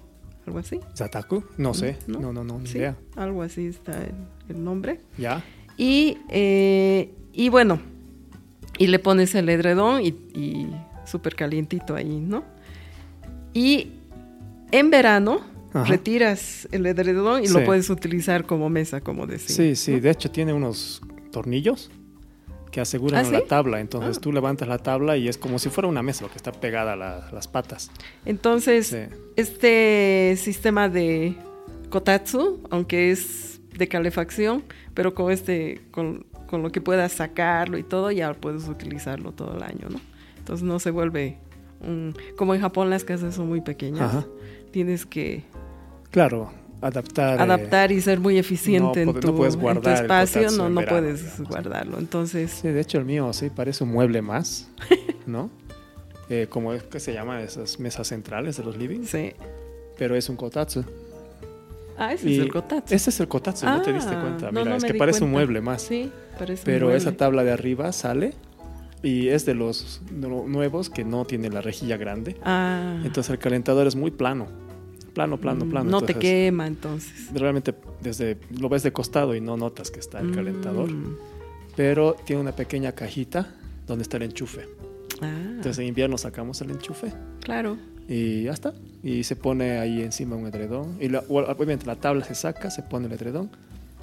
algo 0.45 0.59
así. 0.59 0.79
¿Zataku? 0.95 1.43
No 1.57 1.73
sé. 1.73 1.97
¿No? 2.07 2.19
No, 2.19 2.33
no, 2.33 2.43
no, 2.43 2.59
ni 2.59 2.67
Sí, 2.67 2.77
idea. 2.77 2.95
algo 3.15 3.41
así 3.41 3.67
está 3.67 3.93
el, 4.03 4.13
el 4.49 4.63
nombre. 4.63 4.99
Ya. 5.17 5.43
Y, 5.77 6.17
eh, 6.29 7.13
y 7.33 7.49
bueno, 7.49 7.79
y 8.77 8.87
le 8.87 8.99
pones 8.99 9.33
el 9.35 9.49
edredón 9.49 10.01
y, 10.03 10.07
y 10.33 10.67
súper 11.05 11.35
calientito 11.35 11.95
ahí, 11.95 12.19
¿no? 12.19 12.43
Y 13.53 13.91
en 14.71 14.89
verano 14.89 15.41
Ajá. 15.73 15.85
retiras 15.85 16.67
el 16.71 16.85
edredón 16.85 17.43
y 17.43 17.47
Sí. 17.47 17.53
lo 17.53 17.63
puedes 17.65 17.89
utilizar 17.89 18.45
como 18.45 18.69
mesa, 18.69 19.01
como 19.01 19.27
decía. 19.27 19.55
Sí, 19.55 19.75
sí. 19.75 19.99
De 19.99 20.09
hecho, 20.11 20.29
tiene 20.31 20.53
unos 20.53 21.01
tornillos 21.31 21.89
que 22.75 22.81
aseguran 22.81 23.25
¿Ah, 23.25 23.29
la 23.31 23.39
sí? 23.39 23.45
tabla. 23.47 23.79
Entonces 23.79 24.17
Ah. 24.17 24.21
tú 24.21 24.33
levantas 24.33 24.67
la 24.67 24.79
tabla 24.79 25.15
y 25.15 25.29
es 25.29 25.37
como 25.37 25.59
si 25.59 25.69
fuera 25.69 25.87
una 25.87 26.03
mesa, 26.03 26.23
porque 26.25 26.35
está 26.35 26.51
pegada 26.51 26.91
a 26.91 26.95
la- 26.97 27.29
las 27.31 27.47
patas. 27.47 27.89
Entonces, 28.25 28.87
Sí. 28.87 29.15
este 29.37 30.35
sistema 30.37 30.89
de 30.89 31.35
kotatsu, 31.89 32.59
aunque 32.69 33.11
es 33.11 33.61
de 33.77 33.87
calefacción, 33.87 34.63
pero 34.93 35.13
con 35.15 35.31
este, 35.31 35.83
con, 35.91 36.25
con 36.47 36.63
lo 36.63 36.71
que 36.73 36.81
puedas 36.81 37.13
sacarlo 37.13 37.77
y 37.77 37.83
todo, 37.83 38.11
ya 38.11 38.33
puedes 38.33 38.67
utilizarlo 38.67 39.31
todo 39.31 39.55
el 39.55 39.63
año, 39.63 39.87
¿no? 39.89 40.01
Entonces 40.37 40.63
no 40.65 40.77
se 40.79 40.91
vuelve 40.91 41.37
un, 41.79 42.13
como 42.37 42.53
en 42.55 42.61
Japón 42.61 42.89
las 42.89 43.05
casas 43.05 43.35
son 43.35 43.47
muy 43.47 43.61
pequeñas. 43.61 44.01
Ajá. 44.01 44.25
Tienes 44.71 45.05
que 45.05 45.43
Claro, 46.11 46.51
adaptar. 46.87 47.39
eh, 47.39 47.41
adaptar 47.43 47.91
y 47.91 48.01
ser 48.01 48.19
muy 48.19 48.37
eficiente 48.37 49.05
no 49.05 49.11
en, 49.13 49.19
tu, 49.19 49.27
no 49.27 49.35
puedes 49.35 49.53
en 49.55 49.59
tu 49.59 49.63
guardar 49.65 50.01
espacio, 50.03 50.51
no, 50.51 50.69
no 50.69 50.81
verano, 50.81 50.87
puedes 51.01 51.23
digamos. 51.23 51.47
guardarlo. 51.49 51.99
Entonces, 51.99 52.51
Sí, 52.51 52.67
de 52.69 52.81
hecho 52.81 52.97
el 52.97 53.05
mío 53.05 53.31
sí 53.33 53.49
parece 53.49 53.83
un 53.83 53.91
mueble 53.91 54.21
más, 54.21 54.69
¿no? 55.25 55.49
Eh, 56.29 56.47
como 56.49 56.73
es 56.73 56.83
que 56.83 56.99
se 56.99 57.13
llaman 57.13 57.41
esas 57.41 57.79
mesas 57.79 58.07
centrales 58.07 58.57
de 58.57 58.63
los 58.63 58.77
livings, 58.77 59.09
sí. 59.09 59.33
pero 59.97 60.15
es 60.15 60.27
un 60.29 60.35
kotatsu. 60.35 60.83
Ah, 61.97 62.11
ese 62.13 62.29
Y 62.29 62.33
es 62.33 62.39
el 62.41 62.51
kotatsu. 62.51 62.93
Ese 62.93 63.09
es 63.09 63.19
el 63.19 63.27
kotatsu, 63.27 63.65
no 63.67 63.81
te 63.81 63.93
diste 63.93 64.15
Ah, 64.15 64.21
cuenta. 64.21 64.51
Mira, 64.51 64.65
no 64.65 64.75
es 64.75 64.83
que 64.83 64.93
parece 64.95 65.23
un 65.23 65.31
mueble 65.31 65.61
más. 65.61 65.81
Sí, 65.83 66.11
parece 66.37 66.61
un 66.61 66.65
Pero 66.65 66.89
esa 66.93 67.05
mueble. 67.05 67.17
tabla 67.17 67.43
de 67.43 67.51
arriba 67.51 67.91
sale 67.93 68.33
y 69.03 69.27
es 69.29 69.45
de 69.45 69.53
los 69.53 70.01
nu- 70.11 70.47
nuevos 70.47 70.89
que 70.89 71.05
no 71.05 71.25
tiene 71.25 71.49
la 71.49 71.61
rejilla 71.61 71.95
grande. 71.95 72.35
Ah. 72.43 72.99
Entonces 73.05 73.29
el 73.29 73.37
calentador 73.39 73.85
es 73.87 73.95
muy 73.95 74.11
plano. 74.11 74.47
Plano, 75.15 75.37
plano, 75.39 75.65
Mm, 75.65 75.69
plano. 75.71 75.89
No 75.89 76.01
te 76.01 76.11
Entonces, 76.11 76.29
quema 76.31 76.67
entonces. 76.67 77.29
Realmente 77.33 77.73
desde 78.01 78.37
lo 78.59 78.69
ves 78.69 78.83
de 78.83 78.91
costado 78.91 79.33
y 79.33 79.41
no 79.41 79.57
notas 79.57 79.89
que 79.89 79.99
está 79.99 80.19
el 80.19 80.31
calentador. 80.31 80.91
Mm. 80.91 81.15
Pero 81.75 82.15
tiene 82.25 82.41
una 82.41 82.51
pequeña 82.51 82.91
cajita 82.91 83.55
donde 83.87 84.03
está 84.03 84.17
el 84.17 84.23
enchufe. 84.23 84.67
Ah, 85.21 85.31
Entonces 85.47 85.79
en 85.79 85.87
invierno 85.87 86.17
sacamos 86.17 86.59
el 86.61 86.71
enchufe 86.71 87.13
claro. 87.41 87.77
y 88.09 88.43
ya 88.43 88.51
está. 88.51 88.73
Y 89.03 89.23
se 89.23 89.35
pone 89.37 89.77
ahí 89.79 90.01
encima 90.03 90.35
un 90.35 90.47
edredón. 90.47 90.97
Y 90.99 91.07
la- 91.09 91.23
obviamente 91.29 91.85
la 91.85 91.95
tabla 91.95 92.23
se 92.25 92.35
saca, 92.35 92.69
se 92.69 92.83
pone 92.83 93.07
el 93.07 93.13
edredón, 93.13 93.49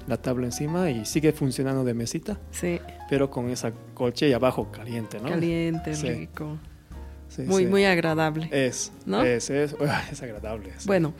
la 0.07 0.17
tabla 0.17 0.47
encima 0.47 0.89
y 0.89 1.05
sigue 1.05 1.31
funcionando 1.31 1.83
de 1.83 1.93
mesita, 1.93 2.39
Sí, 2.51 2.79
pero 3.09 3.29
con 3.29 3.49
esa 3.49 3.71
colcha 3.93 4.25
y 4.25 4.33
abajo 4.33 4.71
caliente, 4.71 5.19
¿no? 5.21 5.29
caliente, 5.29 5.93
Sí. 5.95 6.09
rico. 6.09 6.57
Sí, 7.35 7.41
muy, 7.43 7.63
sí. 7.63 7.69
muy 7.69 7.85
agradable. 7.85 8.47
Es, 8.51 8.91
¿No? 9.05 9.23
es, 9.23 9.49
es, 9.49 9.75
es 10.11 10.21
agradable. 10.21 10.71
Bueno, 10.85 11.13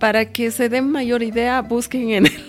para 0.00 0.30
que 0.32 0.50
se 0.50 0.68
den 0.68 0.90
mayor 0.90 1.22
idea, 1.22 1.62
busquen 1.62 2.10
en 2.10 2.26
el 2.26 2.32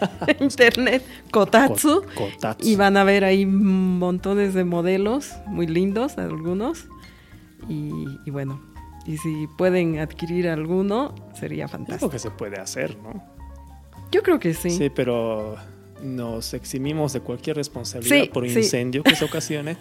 internet 0.40 1.02
Kotatsu 1.30 2.02
Ko- 2.14 2.28
kotatsu. 2.34 2.66
y 2.68 2.76
van 2.76 2.96
a 2.96 3.04
ver 3.04 3.24
ahí 3.24 3.44
montones 3.46 4.54
de 4.54 4.64
modelos 4.64 5.32
muy 5.46 5.66
lindos, 5.66 6.16
algunos. 6.18 6.86
Y, 7.68 7.90
y 8.24 8.30
bueno, 8.30 8.60
y 9.06 9.16
si 9.18 9.46
pueden 9.58 9.98
adquirir 9.98 10.48
alguno, 10.48 11.14
sería 11.38 11.64
Es 11.66 11.70
fantástico. 11.70 12.10
que 12.10 12.18
se 12.18 12.30
puede 12.30 12.58
hacer, 12.60 12.96
¿no? 12.98 13.22
Yo 14.12 14.22
creo 14.22 14.38
que 14.38 14.54
sí. 14.54 14.70
Sí, 14.70 14.90
pero 14.90 15.56
nos 16.02 16.54
eximimos 16.54 17.12
de 17.12 17.20
cualquier 17.20 17.56
responsabilidad 17.56 18.22
Sí, 18.24 18.30
por 18.32 18.48
sí. 18.48 18.58
incendio 18.58 19.02
que 19.02 19.14
se 19.14 19.24
ocasione. 19.24 19.76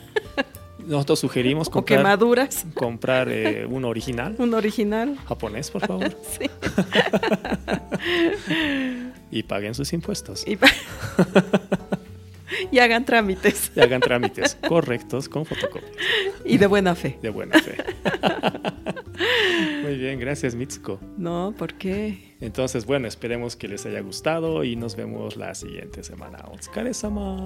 Nosotros 0.90 1.20
sugerimos 1.20 1.68
o 1.68 1.72
comprar, 1.72 2.00
quemaduras, 2.00 2.66
comprar 2.74 3.30
eh, 3.30 3.66
uno 3.70 3.90
original, 3.90 4.36
un 4.40 4.56
original. 4.56 5.16
japonés, 5.28 5.70
por 5.70 5.86
favor, 5.86 6.10
Sí. 6.40 6.50
y 9.32 9.44
paguen 9.44 9.76
sus 9.76 9.94
impuestos. 9.94 10.44
Y, 12.72 12.80
hagan 12.80 13.06
trámites 13.06 13.72
Y 13.76 13.80
hagan 13.80 14.02
trámites 14.02 14.58
correctos 14.68 15.30
con 15.30 15.46
fotocopias 15.46 15.92
y 16.44 16.58
de 16.58 16.66
buena 16.66 16.96
fe. 16.96 17.20
de 17.22 17.30
buena 17.30 17.60
fe. 17.60 17.78
Muy 19.84 19.96
bien, 19.98 20.20
gracias 20.20 20.56
Mitsuko. 20.56 21.00
No, 21.18 21.54
¿por 21.58 21.76
qué? 21.76 22.36
Entonces, 22.42 22.86
bueno, 22.88 23.08
esperemos 23.08 23.56
que 23.56 23.68
les 23.68 23.86
haya 23.86 24.00
gustado 24.02 24.64
y 24.64 24.76
nos 24.76 24.96
vemos 24.96 25.38
la 25.38 25.54
siguiente 25.54 26.04
semana. 26.04 26.40
Otsukare-sama. 26.52 27.46